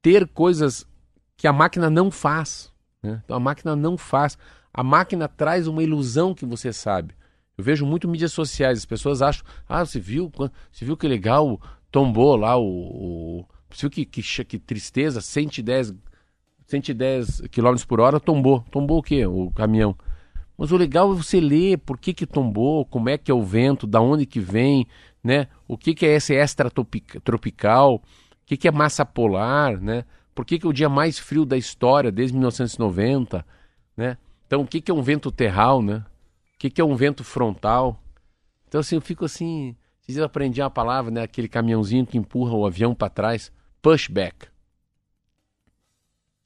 [0.01, 0.87] ter coisas
[1.35, 2.73] que a máquina não faz.
[3.03, 3.21] Né?
[3.23, 4.37] Então a máquina não faz.
[4.73, 7.13] A máquina traz uma ilusão que você sabe.
[7.57, 10.31] Eu vejo muito mídias sociais, as pessoas acham, ah, você viu,
[10.71, 11.59] você viu que legal,
[11.91, 15.93] tombou lá o, o você viu que, que, que tristeza, 110,
[16.67, 18.63] 110 km por hora tombou.
[18.71, 19.25] Tombou o quê?
[19.25, 19.95] O caminhão.
[20.57, 23.43] Mas o legal é você ler por que, que tombou, como é que é o
[23.43, 24.87] vento, da onde que vem,
[25.23, 25.47] né?
[25.67, 26.71] O que, que é esse extra
[27.23, 28.01] tropical, o
[28.45, 30.05] que, que é massa polar, né?
[30.33, 33.45] Por que, que é o dia mais frio da história, desde 1990,
[33.95, 34.17] né?
[34.45, 36.03] Então, o que, que é um vento terral, né?
[36.57, 38.01] O que, que é um vento frontal?
[38.67, 39.75] Então, assim, eu fico assim...
[40.01, 41.21] Vocês aprendi uma palavra, né?
[41.21, 43.51] Aquele caminhãozinho que empurra o avião para trás.
[43.81, 44.47] Pushback.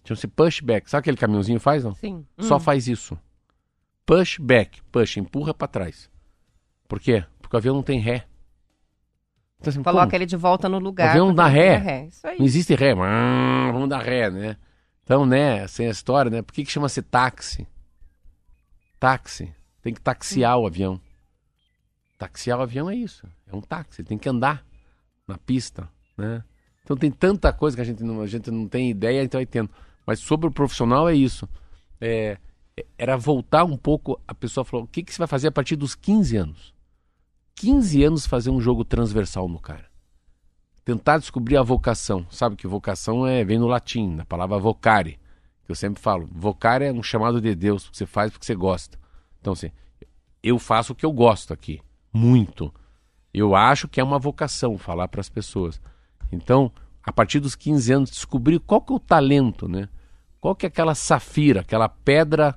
[0.04, 0.90] Chama-se pushback.
[0.90, 1.94] Sabe aquele caminhãozinho faz, não?
[1.94, 2.26] Sim.
[2.40, 2.60] Só hum.
[2.60, 3.18] faz isso.
[4.06, 4.82] Pushback.
[4.92, 6.10] Push, empurra para trás.
[6.88, 7.24] Por quê?
[7.40, 8.26] Porque o avião não tem ré.
[9.60, 10.16] Então, assim, Coloca como?
[10.16, 11.08] ele de volta no lugar.
[11.08, 11.78] O avião dá ré.
[11.78, 12.06] ré.
[12.08, 12.40] Isso aí.
[12.40, 12.96] Não existe ré.
[12.96, 14.58] Vamos dar ré, né?
[15.04, 16.42] Então, né, sem a história, né?
[16.42, 17.68] Por que, que chama-se táxi?
[19.00, 19.54] Táxi.
[19.82, 21.00] Tem que taxiar o avião.
[22.18, 23.28] Taxiar o avião é isso.
[23.48, 24.02] É um táxi.
[24.02, 24.64] Ele tem que andar
[25.28, 26.44] na pista, né?
[26.84, 29.46] Então tem tanta coisa que a gente não, a gente não tem ideia, então vai
[29.46, 29.70] tendo.
[30.06, 31.48] Mas sobre o profissional é isso.
[32.00, 32.38] É,
[32.98, 34.20] era voltar um pouco.
[34.28, 36.74] A pessoa falou: o que, que você vai fazer a partir dos 15 anos?
[37.56, 39.86] 15 anos fazer um jogo transversal no cara.
[40.84, 42.26] Tentar descobrir a vocação.
[42.32, 45.20] Sabe que vocação é vem no latim, na palavra vocare.
[45.66, 46.28] Que eu sempre falo.
[46.32, 48.98] Vocare é um chamado de Deus, que você faz porque você gosta.
[49.42, 49.72] Então, assim,
[50.42, 51.82] eu faço o que eu gosto aqui.
[52.14, 52.74] Muito.
[53.34, 55.82] Eu acho que é uma vocação falar para as pessoas.
[56.32, 56.72] Então,
[57.04, 59.90] a partir dos 15 anos, descobrir qual que é o talento, né?
[60.40, 62.56] Qual que é aquela safira, aquela pedra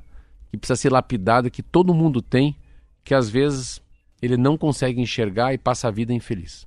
[0.50, 2.56] que precisa ser lapidada, que todo mundo tem,
[3.02, 3.82] que às vezes
[4.22, 6.66] ele não consegue enxergar e passa a vida infeliz.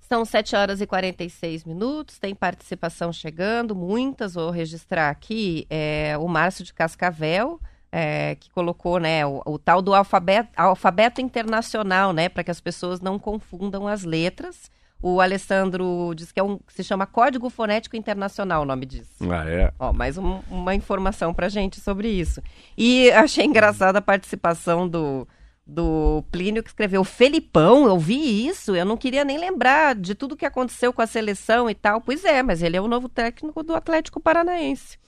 [0.00, 5.66] São 7 horas e 46 minutos, tem participação chegando, muitas, vou registrar aqui.
[5.70, 7.60] É, o Márcio de Cascavel,
[7.92, 12.60] é, que colocou né, o, o, tal do alfabeto, alfabeto internacional, né, para que as
[12.60, 14.70] pessoas não confundam as letras.
[15.02, 19.24] O Alessandro diz que é um se chama Código Fonético Internacional, o nome disso.
[19.30, 19.72] Ah, é.
[19.78, 22.42] Ó, mais um, uma informação para gente sobre isso.
[22.76, 25.26] E achei engraçada a participação do
[25.70, 30.36] do Plínio que escreveu Felipão, eu vi isso, eu não queria nem lembrar de tudo
[30.36, 32.00] que aconteceu com a seleção e tal.
[32.00, 34.98] Pois é, mas ele é o novo técnico do Atlético Paranaense.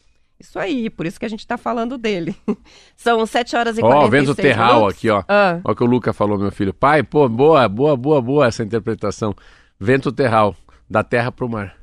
[0.43, 2.35] Isso aí, por isso que a gente está falando dele.
[2.97, 4.99] São 7 horas e Ó, oh, vendo o Terral minutos.
[4.99, 5.23] aqui, ó.
[5.29, 5.61] Ah.
[5.65, 6.75] Ó o que o Luca falou, meu filho.
[6.75, 9.37] Pai, pô, boa, boa, boa, boa essa interpretação.
[9.79, 10.57] Vento Terral.
[10.91, 11.77] da terra para o mar.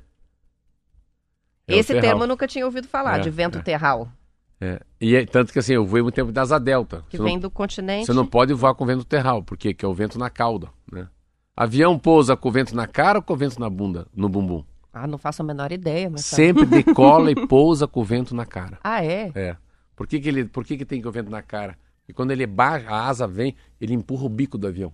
[1.66, 3.62] É Esse termo eu nunca tinha ouvido falar, é, de vento é.
[3.62, 4.12] terral.
[4.60, 4.82] É.
[5.00, 7.06] E é, tanto que assim, eu voei muito tempo da asa delta.
[7.08, 8.08] Que você vem não, do continente.
[8.08, 11.08] Você não pode voar com vento terral, porque que é o vento na cauda, né?
[11.56, 14.66] Avião pousa com o vento na cara ou com o vento na bunda, no bumbum?
[14.92, 16.10] Ah, não faço a menor ideia.
[16.10, 16.76] Mas Sempre tá...
[16.78, 18.80] decola e pousa com o vento na cara.
[18.84, 19.32] Ah, é?
[19.36, 19.58] É.
[19.96, 21.78] Por que, que, ele, por que, que tem que o vento na cara?
[22.08, 24.92] E quando ele baixa, a asa vem, ele empurra o bico do avião.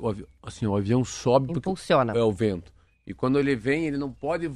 [0.00, 2.12] O avião assim, o avião sobe Impulsiona.
[2.12, 2.72] é o vento.
[3.06, 4.50] E quando ele vem, ele não pode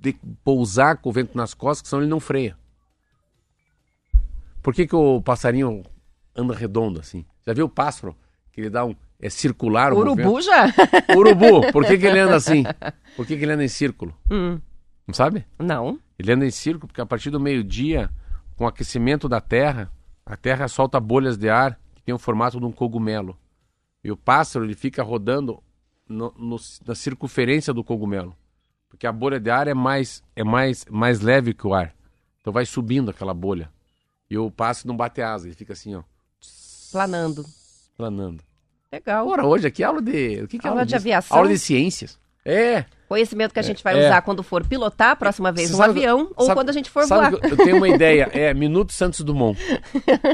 [0.00, 0.12] de,
[0.44, 2.58] pousar com o vento nas costas, senão ele não freia.
[4.62, 5.82] Por que, que o passarinho
[6.36, 7.24] anda redondo assim?
[7.46, 8.14] Já viu o pássaro?
[8.52, 8.94] Que ele dá um.
[9.24, 10.42] É circular o Urubu movimento?
[10.42, 10.66] já?
[11.16, 12.62] Urubu, por que, que ele anda assim?
[13.16, 14.14] Por que, que ele anda em círculo?
[14.30, 14.60] Hum.
[15.06, 15.46] Não sabe?
[15.58, 15.98] Não.
[16.18, 18.10] Ele anda em círculo porque a partir do meio-dia,
[18.54, 19.90] com o aquecimento da Terra,
[20.26, 23.34] a Terra solta bolhas de ar que tem o formato de um cogumelo.
[24.04, 25.62] E o pássaro ele fica rodando
[26.06, 26.56] no, no,
[26.86, 28.36] na circunferência do cogumelo.
[28.90, 31.94] Porque a bolha de ar é mais, é mais, mais leve que o ar.
[32.42, 33.72] Então vai subindo aquela bolha.
[34.28, 36.02] E o pássaro não bate asa, ele fica assim, ó.
[36.92, 37.42] Planando.
[37.96, 38.44] Planando.
[38.94, 39.26] Legal.
[39.26, 40.42] Ora, hoje aqui é aula de.
[40.42, 41.36] O que, que é aula, aula de aviação?
[41.36, 42.18] Aula de ciências.
[42.44, 42.84] É.
[43.08, 44.06] Conhecimento que a gente vai é.
[44.06, 47.06] usar quando for pilotar a próxima vez um avião ou sabe, quando a gente for
[47.06, 47.32] voar.
[47.32, 49.58] Eu tenho uma ideia, é Minuto Santos Dumont.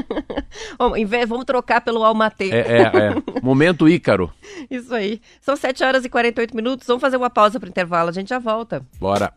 [0.77, 2.49] Bom, em vez, vamos trocar pelo Almatê.
[2.49, 3.41] É, é, é.
[3.41, 4.31] Momento Ícaro.
[4.69, 5.21] Isso aí.
[5.41, 6.87] São 7 horas e 48 minutos.
[6.87, 8.85] Vamos fazer uma pausa para o intervalo, a gente já volta.
[8.99, 9.33] Bora.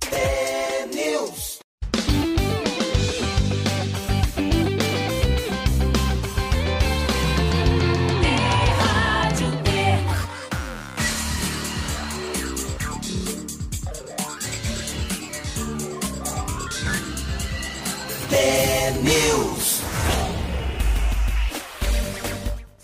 [19.02, 19.82] News.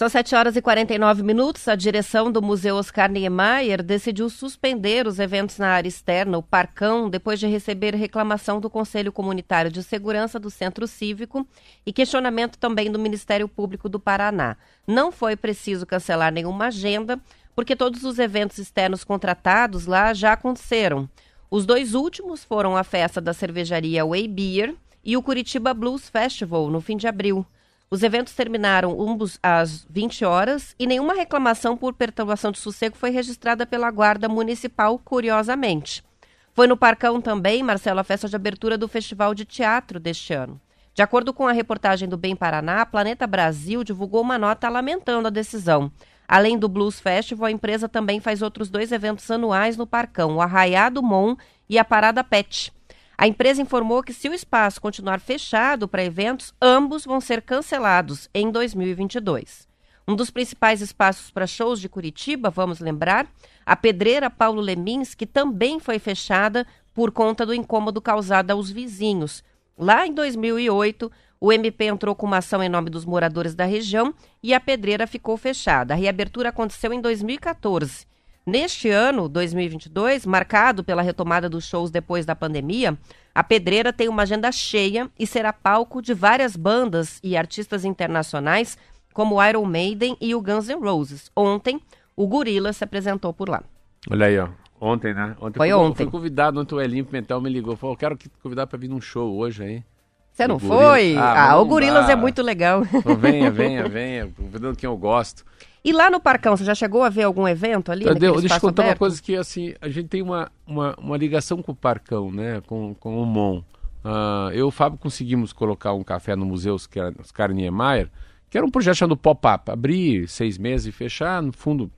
[0.01, 1.69] São 7 horas e 49 minutos.
[1.69, 7.11] A direção do Museu Oscar Niemeyer decidiu suspender os eventos na área externa, o Parcão,
[7.11, 11.47] depois de receber reclamação do Conselho Comunitário de Segurança do Centro Cívico
[11.85, 14.57] e questionamento também do Ministério Público do Paraná.
[14.87, 17.21] Não foi preciso cancelar nenhuma agenda,
[17.55, 21.07] porque todos os eventos externos contratados lá já aconteceram.
[21.51, 24.75] Os dois últimos foram a festa da cervejaria Way Beer
[25.05, 27.45] e o Curitiba Blues Festival no fim de abril.
[27.91, 28.97] Os eventos terminaram
[29.43, 34.99] às 20 horas e nenhuma reclamação por perturbação de sossego foi registrada pela Guarda Municipal,
[34.99, 36.05] curiosamente.
[36.53, 40.61] Foi no Parcão também, Marcelo, a festa de abertura do Festival de Teatro deste ano.
[40.95, 45.29] De acordo com a reportagem do Bem Paraná, a Planeta Brasil divulgou uma nota lamentando
[45.29, 45.91] a decisão.
[46.29, 50.41] Além do Blues Festival, a empresa também faz outros dois eventos anuais no Parcão, o
[50.41, 51.35] Arraiado Mon
[51.69, 52.73] e a Parada Pet.
[53.21, 58.31] A empresa informou que se o espaço continuar fechado para eventos, ambos vão ser cancelados
[58.33, 59.68] em 2022.
[60.09, 63.31] Um dos principais espaços para shows de Curitiba, vamos lembrar,
[63.66, 69.45] a pedreira Paulo Lemins, que também foi fechada por conta do incômodo causado aos vizinhos.
[69.77, 74.14] Lá em 2008, o MP entrou com uma ação em nome dos moradores da região
[74.43, 75.93] e a pedreira ficou fechada.
[75.93, 78.09] A reabertura aconteceu em 2014.
[78.47, 82.97] Neste ano, 2022, marcado pela retomada dos shows depois da pandemia,
[83.34, 88.78] a Pedreira tem uma agenda cheia e será palco de várias bandas e artistas internacionais,
[89.12, 91.30] como o Iron Maiden e o Guns N' Roses.
[91.36, 91.80] Ontem,
[92.16, 93.62] o Gorila se apresentou por lá.
[94.11, 94.49] Olha aí, ó.
[94.80, 95.36] Ontem, né?
[95.38, 96.05] Ontem Foi fui, ontem.
[96.05, 97.76] Fui convidado, ontem o Elinho Pimentel me ligou.
[97.76, 99.84] Falou, quero te convidar para vir num show hoje aí.
[100.32, 101.16] Você não foi?
[101.18, 102.82] Ah, ah o Gorilas é muito legal.
[103.20, 104.28] venha, venha, venha.
[104.34, 105.45] Convidando quem eu gosto.
[105.83, 108.05] E lá no Parcão, você já chegou a ver algum evento ali?
[108.05, 108.97] Tadeu, deixa eu contar aberto?
[108.97, 112.61] uma coisa que, assim, a gente tem uma, uma, uma ligação com o Parcão, né?
[112.66, 113.62] Com, com o Mon.
[114.05, 118.11] Uh, eu e o Fábio conseguimos colocar um café no Museu Oscar Niemeyer,
[118.51, 119.70] que era um projeto chamado Pop-Up.
[119.70, 121.91] Abrir seis meses e fechar, no fundo,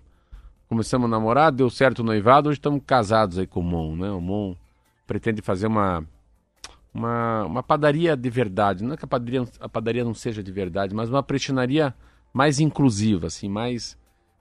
[0.68, 4.10] começamos a namorar, deu certo o noivado, hoje estamos casados aí com o Mon, né?
[4.10, 4.54] O Mon
[5.08, 6.04] pretende fazer uma,
[6.94, 8.84] uma, uma padaria de verdade.
[8.84, 11.92] Não é que a padaria, a padaria não seja de verdade, mas uma prestinaria
[12.32, 13.96] mais inclusiva, assim, mais,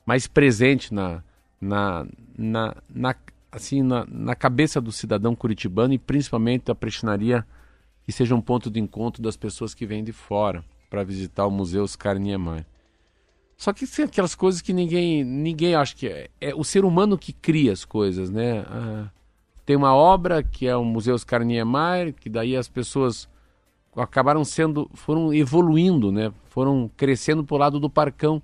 [0.06, 1.24] mais presente na,
[1.60, 2.06] na,
[2.38, 3.16] na, na
[3.52, 7.46] assim, na, na cabeça do cidadão curitibano e principalmente a prestinaria
[8.04, 11.52] que seja um ponto de encontro das pessoas que vêm de fora para visitar o
[11.52, 12.66] Museu Oscar Niemeyer.
[13.58, 17.18] Só que tem aquelas coisas que ninguém, ninguém acha que é, é o ser humano
[17.18, 18.66] que cria as coisas, né?
[18.68, 19.10] Ah,
[19.66, 23.30] tem uma obra que é o Museu Oscar Niemeyer, que daí as pessoas
[23.96, 26.32] acabaram sendo, foram evoluindo, né?
[26.50, 28.42] Foram crescendo para o lado do Parcão,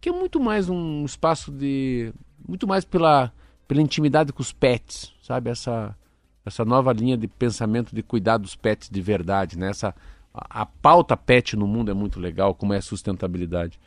[0.00, 2.12] que é muito mais um espaço de,
[2.46, 3.32] muito mais pela,
[3.66, 5.50] pela intimidade com os pets, sabe?
[5.50, 5.96] Essa,
[6.44, 9.70] essa nova linha de pensamento de cuidar dos pets de verdade, né?
[9.70, 9.94] Essa,
[10.34, 13.78] a, a pauta pet no mundo é muito legal, como é a sustentabilidade.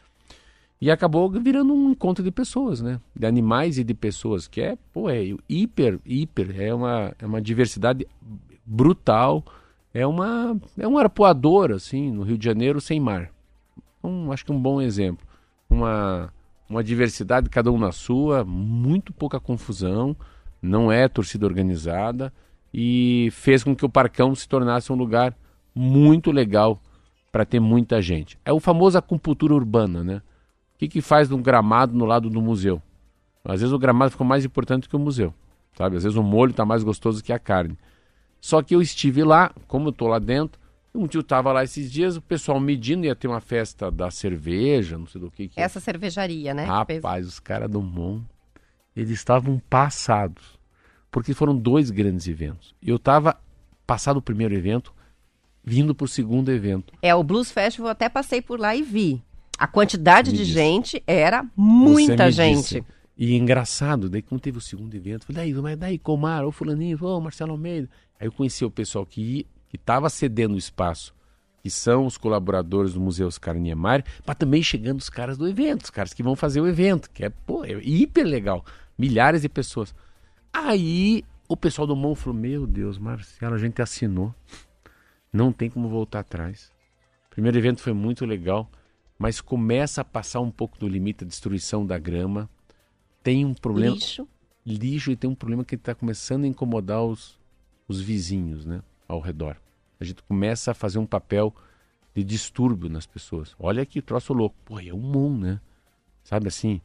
[0.80, 3.00] E acabou virando um encontro de pessoas, né?
[3.16, 7.42] De animais e de pessoas, que é, pô, é hiper, hiper, é uma, é uma
[7.42, 8.08] diversidade
[8.66, 9.44] brutal,
[9.96, 13.32] é uma é um arpoador, assim, no Rio de Janeiro sem mar.
[14.04, 15.26] Um, acho que um bom exemplo.
[15.70, 16.34] Uma,
[16.70, 20.14] uma diversidade, cada um na sua, muito pouca confusão,
[20.62, 22.34] não é torcida organizada
[22.74, 25.34] e fez com que o Parcão se tornasse um lugar
[25.74, 26.78] muito legal
[27.32, 28.38] para ter muita gente.
[28.44, 30.18] É o famoso acupuntura urbana, né?
[30.76, 32.82] O que, que faz um gramado no lado do museu?
[33.46, 35.34] Às vezes o gramado ficou mais importante que o museu,
[35.78, 35.96] sabe?
[35.96, 37.78] Às vezes o molho está mais gostoso que a carne.
[38.46, 40.62] Só que eu estive lá, como eu estou lá dentro,
[40.94, 45.00] um tio estava lá esses dias, o pessoal medindo, ia ter uma festa da cerveja,
[45.00, 45.48] não sei do que.
[45.48, 46.64] que Essa cervejaria, né?
[46.64, 48.22] Rapaz, os caras do Mon,
[48.96, 50.60] eles estavam passados.
[51.10, 52.76] Porque foram dois grandes eventos.
[52.84, 53.36] Eu estava
[53.88, 54.94] passado o primeiro evento,
[55.64, 56.94] vindo para o segundo evento.
[57.02, 59.24] É, o Blues Festival eu até passei por lá e vi.
[59.58, 60.54] A quantidade me de disse.
[60.54, 62.76] gente era muita gente.
[62.76, 62.86] Disse.
[63.18, 67.00] E engraçado, daí quando teve o segundo evento, falei, daí, mas daí, Comar, ô fulaninho,
[67.02, 67.90] ô Marcelo Almeida.
[68.20, 71.14] Aí eu conheci o pessoal que estava cedendo o espaço,
[71.62, 75.86] que são os colaboradores do Museu Oscar Niemeyer, mas também chegando os caras do evento,
[75.86, 78.64] os caras que vão fazer o evento, que é, pô, é hiper legal.
[78.98, 79.94] Milhares de pessoas.
[80.54, 84.34] Aí o pessoal do MON falou, meu Deus, Marcelo, a gente assinou.
[85.32, 86.72] Não tem como voltar atrás.
[87.28, 88.70] O primeiro evento foi muito legal,
[89.20, 92.50] mas começa a passar um pouco do limite da destruição da grama.
[93.22, 93.96] Tem um problema.
[93.96, 94.28] Lixo.
[94.66, 97.35] Lixo e tem um problema que está começando a incomodar os,
[97.88, 98.82] os vizinhos, né?
[99.08, 99.58] Ao redor.
[100.00, 101.54] A gente começa a fazer um papel
[102.14, 103.56] de distúrbio nas pessoas.
[103.60, 104.56] Olha que troço louco.
[104.66, 105.62] Pô, é um mundo, né?
[106.24, 106.82] Sabe assim?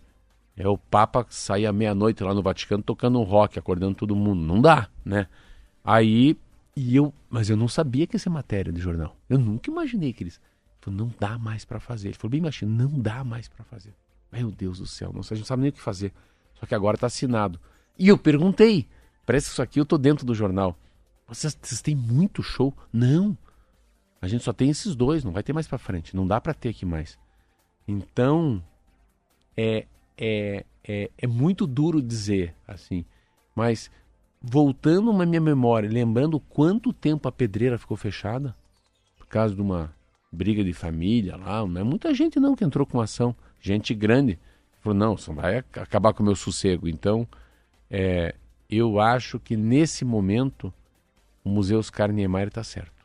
[0.57, 4.43] É o Papa sair à meia-noite lá no Vaticano tocando um rock, acordando todo mundo.
[4.43, 5.27] Não dá, né?
[5.85, 6.37] Aí
[6.77, 9.17] e eu, mas eu não sabia que ia ser matéria de jornal.
[9.29, 10.41] Eu nunca imaginei que eles.
[10.81, 12.09] Falou, não dá mais para fazer.
[12.09, 13.95] Ele falou bem baixinho, não dá mais para fazer.
[14.33, 16.13] Meu Deus do céu, não, a gente não sabe nem o que fazer.
[16.55, 17.61] Só que agora tá assinado.
[17.99, 18.87] E eu perguntei,
[19.27, 20.77] parece que isso aqui eu tô dentro do jornal.
[21.31, 22.75] Vocês, vocês têm muito show?
[22.93, 23.39] Não.
[24.21, 26.15] A gente só tem esses dois, não vai ter mais para frente.
[26.15, 27.17] Não dá para ter aqui mais.
[27.87, 28.63] Então,
[29.57, 29.87] é,
[30.19, 33.05] é, é, é muito duro dizer assim,
[33.55, 33.91] mas
[34.43, 38.55] voltando na minha memória, lembrando quanto tempo a pedreira ficou fechada,
[39.17, 39.95] por causa de uma
[40.33, 44.39] briga de família lá, não é muita gente não que entrou com ação, gente grande,
[44.81, 46.89] falou, não, você vai acabar com o meu sossego.
[46.89, 47.27] Então,
[47.89, 48.35] é,
[48.69, 50.73] eu acho que nesse momento
[51.45, 53.05] o Museu Oscar Niemeyer está certo.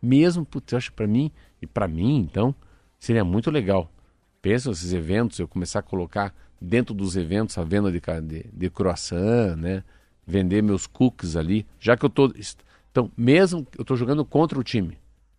[0.00, 1.30] Mesmo, putz, eu acho para mim,
[1.60, 2.54] e para mim, então,
[2.98, 3.90] seria muito legal.
[4.40, 8.70] Pensa nesses eventos, eu começar a colocar dentro dos eventos a venda de, de, de
[8.70, 9.84] croissant, né?
[10.26, 12.32] vender meus cookies ali, já que eu tô
[12.90, 14.98] então mesmo eu estou jogando contra o time,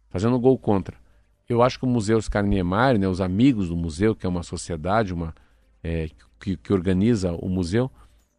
[0.09, 0.97] fazendo gol contra.
[1.47, 4.43] Eu acho que o Museu Oscar Niemeyer, né, os amigos do museu, que é uma
[4.43, 5.35] sociedade, uma
[5.83, 7.91] é, que, que organiza o museu,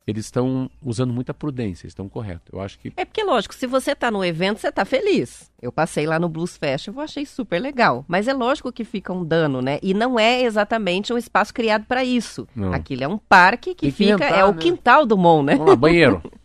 [0.07, 2.53] eles estão usando muita prudência, estão corretos.
[2.53, 2.93] Eu acho que.
[2.97, 5.51] É porque, lógico, se você está no evento, você está feliz.
[5.61, 8.05] Eu passei lá no Blues Festival, achei super legal.
[8.07, 9.79] Mas é lógico que fica um dano, né?
[9.83, 12.47] E não é exatamente um espaço criado para isso.
[12.55, 12.73] Não.
[12.75, 14.25] Aquilo é um parque que, que fica.
[14.25, 14.45] é né?
[14.45, 15.55] o quintal do Mon, né?
[15.55, 16.23] Vamos lá, banheiro.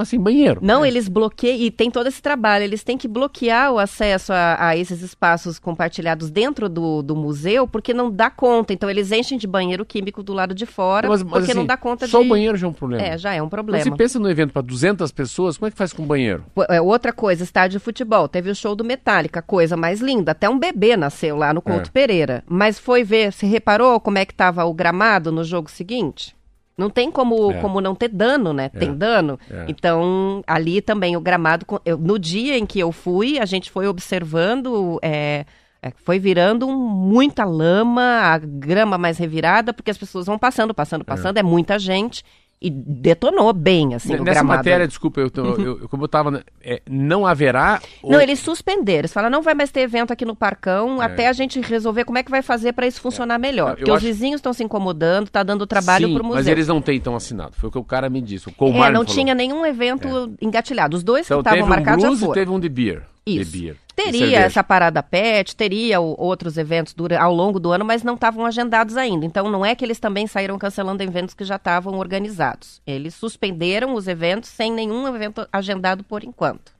[0.00, 0.60] assim, banheiro.
[0.62, 0.88] Não, é.
[0.88, 4.76] eles bloqueiam, e tem todo esse trabalho, eles têm que bloquear o acesso a, a
[4.76, 8.72] esses espaços compartilhados dentro do, do, museu, porque não dá conta.
[8.72, 11.66] Então, eles enchem de banheiro químico do lado de fora, mas, mas, porque assim, não
[11.66, 12.12] dá conta só de...
[12.12, 13.02] Só o banheiro já é um problema.
[13.02, 13.78] É, já é um problema.
[13.78, 16.44] Mas você pensa no evento para 200 pessoas, como é que faz com o banheiro?
[16.68, 20.48] É, outra coisa, estádio de futebol, teve o show do Metallica, coisa mais linda, até
[20.48, 21.92] um bebê nasceu lá no Couto é.
[21.92, 22.44] Pereira.
[22.46, 26.35] Mas foi ver, se reparou como é que estava o gramado no jogo seguinte?
[26.76, 27.60] Não tem como, é.
[27.60, 28.66] como não ter dano, né?
[28.66, 28.78] É.
[28.78, 29.38] Tem dano.
[29.50, 29.64] É.
[29.68, 31.64] Então, ali também o gramado.
[31.84, 34.98] Eu, no dia em que eu fui, a gente foi observando.
[35.00, 35.46] É,
[35.82, 41.04] é, foi virando muita lama, a grama mais revirada, porque as pessoas vão passando, passando,
[41.04, 42.24] passando, é, é muita gente
[42.60, 44.58] e detonou bem, assim, Nessa o gramado.
[44.58, 47.80] matéria, desculpa, eu, tô, eu, eu como eu tava, é, não haverá...
[48.02, 48.12] Ou...
[48.12, 51.06] Não, eles suspenderam, eles falaram, não vai mais ter evento aqui no Parcão, é.
[51.06, 53.38] até a gente resolver como é que vai fazer para isso funcionar é.
[53.38, 53.98] melhor, porque acho...
[53.98, 56.38] os vizinhos estão se incomodando, tá dando trabalho Sim, pro museu.
[56.38, 58.88] mas eles não têm então assinado, foi o que o cara me disse, o Colmar
[58.88, 60.44] É, não tinha nenhum evento é.
[60.44, 62.40] engatilhado, os dois então, que estavam marcados um blues já foram.
[62.40, 63.02] teve um de beer.
[63.26, 63.50] Isso.
[63.50, 63.76] Beer.
[63.96, 68.96] Teria essa parada pet, teria outros eventos ao longo do ano, mas não estavam agendados
[68.96, 69.24] ainda.
[69.24, 72.80] Então não é que eles também saíram cancelando eventos que já estavam organizados.
[72.86, 76.72] Eles suspenderam os eventos sem nenhum evento agendado por enquanto.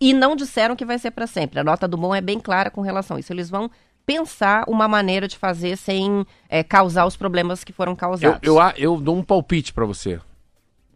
[0.00, 1.60] E não disseram que vai ser para sempre.
[1.60, 3.32] A nota do Bom é bem clara com relação a isso.
[3.32, 3.70] Eles vão
[4.06, 8.40] pensar uma maneira de fazer sem é, causar os problemas que foram causados.
[8.42, 10.20] Eu, eu, eu dou um palpite para você.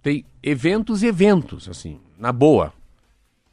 [0.01, 2.73] Tem eventos e eventos, assim, na boa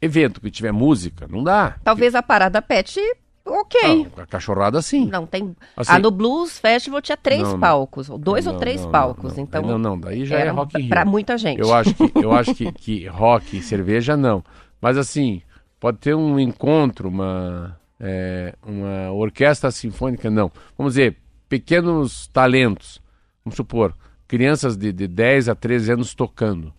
[0.04, 1.76] evento que tiver música, não dá.
[1.82, 3.00] Talvez a parada pet
[3.46, 4.06] ok.
[4.16, 5.06] Ah, a cachorrada sim.
[5.06, 5.54] Não, tem.
[5.76, 8.90] Assim- a do Blues Festival tinha três Não, palcos, ou dois ou Não, três não,
[8.90, 9.36] palcos.
[9.36, 10.88] não, Então, Não, não, daí já é Rock Rio.
[10.88, 11.60] pra muita gente.
[11.60, 14.42] Eu acho que, eu acho que, que rock e cerveja não.
[14.80, 15.42] Mas assim,
[15.80, 20.50] pode ter um encontro, uma, é, uma orquestra sinfônica, não.
[20.76, 21.16] Vamos dizer,
[21.48, 23.00] pequenos talentos.
[23.44, 23.94] Vamos supor,
[24.26, 26.72] crianças de, de 10 a 13 anos tocando.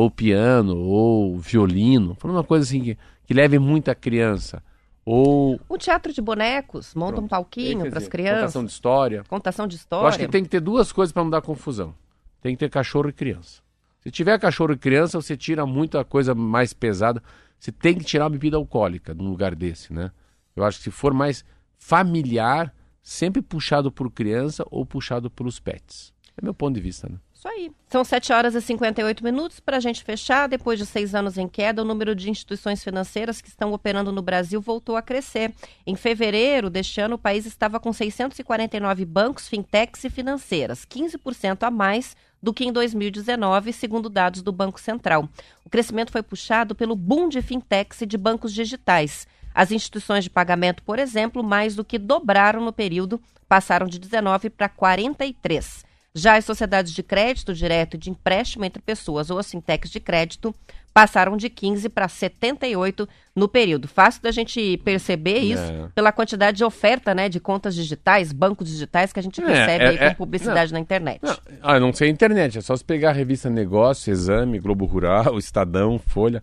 [0.00, 2.14] Ou piano, ou violino.
[2.14, 4.62] Falando uma coisa assim que, que leve muita criança.
[5.04, 5.60] Ou.
[5.68, 8.40] O teatro de bonecos monta um Quer palquinho para as crianças.
[8.40, 9.24] Contação de história.
[9.28, 10.08] Contação de Eu história.
[10.08, 11.94] acho que tem que ter duas coisas para não dar confusão.
[12.40, 13.60] Tem que ter cachorro e criança.
[14.00, 17.22] Se tiver cachorro e criança, você tira muita coisa mais pesada.
[17.58, 20.10] Você tem que tirar a bebida alcoólica num lugar desse, né?
[20.56, 21.44] Eu acho que se for mais
[21.76, 26.14] familiar, sempre puxado por criança ou puxado pelos pets.
[26.36, 27.18] É meu ponto de vista, né?
[27.40, 27.72] Isso aí.
[27.88, 29.60] São 7 horas e 58 minutos.
[29.60, 33.40] Para a gente fechar, depois de seis anos em queda, o número de instituições financeiras
[33.40, 35.50] que estão operando no Brasil voltou a crescer.
[35.86, 41.70] Em fevereiro deste ano, o país estava com 649 bancos, fintechs e financeiras, 15% a
[41.70, 45.26] mais do que em 2019, segundo dados do Banco Central.
[45.64, 49.26] O crescimento foi puxado pelo boom de fintechs e de bancos digitais.
[49.54, 53.18] As instituições de pagamento, por exemplo, mais do que dobraram no período,
[53.48, 55.88] passaram de 19 para 43.
[56.14, 60.00] Já as sociedades de crédito direto e de empréstimo entre pessoas ou as fintechs de
[60.00, 60.52] crédito
[60.92, 63.86] passaram de 15 para 78 no período.
[63.86, 65.88] Fácil da gente perceber isso É.
[65.94, 69.84] pela quantidade de oferta né, de contas digitais, bancos digitais que a gente É, recebe
[69.84, 70.14] é, aí com é.
[70.14, 71.20] publicidade na internet.
[71.22, 74.84] Não, ah, não sei a internet, é só se pegar a revista Negócio, Exame, Globo
[74.86, 76.42] Rural, Estadão, Folha.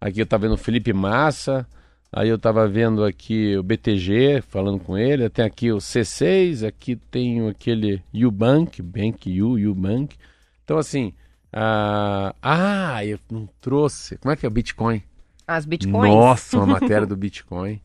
[0.00, 1.66] Aqui eu tava vendo o Felipe Massa,
[2.12, 6.96] aí eu tava vendo aqui o BTG, falando com ele, tem aqui o C6, aqui
[6.96, 10.16] tem aquele Ubank, Bank U, Ubank.
[10.64, 11.14] Então assim,
[11.52, 15.02] ah, ah, eu não trouxe, como é que é o Bitcoin?
[15.46, 16.12] As bitcoins.
[16.12, 17.80] Nossa, uma matéria do Bitcoin.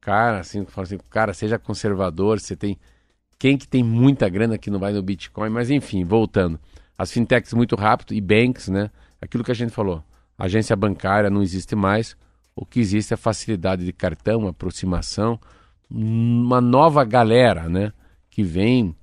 [0.00, 2.78] Cara, assim, fala assim, cara, seja conservador, você tem.
[3.38, 5.48] Quem que tem muita grana que não vai no Bitcoin?
[5.48, 6.58] Mas enfim, voltando.
[6.96, 8.90] As fintechs muito rápido e banks, né?
[9.20, 10.02] Aquilo que a gente falou.
[10.36, 12.16] Agência bancária não existe mais.
[12.60, 15.38] O que existe é facilidade de cartão, aproximação,
[15.88, 17.92] uma nova galera, né?
[18.30, 18.94] Que vem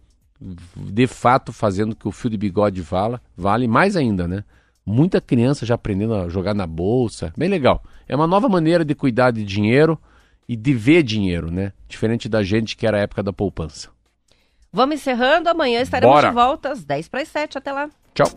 [0.75, 4.43] de fato fazendo que o fio de bigode vala, vale mais ainda, né?
[4.85, 7.81] Muita criança já aprendendo a jogar na bolsa, bem legal.
[8.07, 9.97] É uma nova maneira de cuidar de dinheiro
[10.47, 11.71] e de ver dinheiro, né?
[11.87, 13.89] Diferente da gente que era a época da poupança.
[14.71, 15.49] Vamos encerrando.
[15.49, 16.27] Amanhã estaremos Bora.
[16.27, 17.57] de volta às 10 para as 7.
[17.57, 17.89] Até lá.
[18.13, 18.27] Tchau.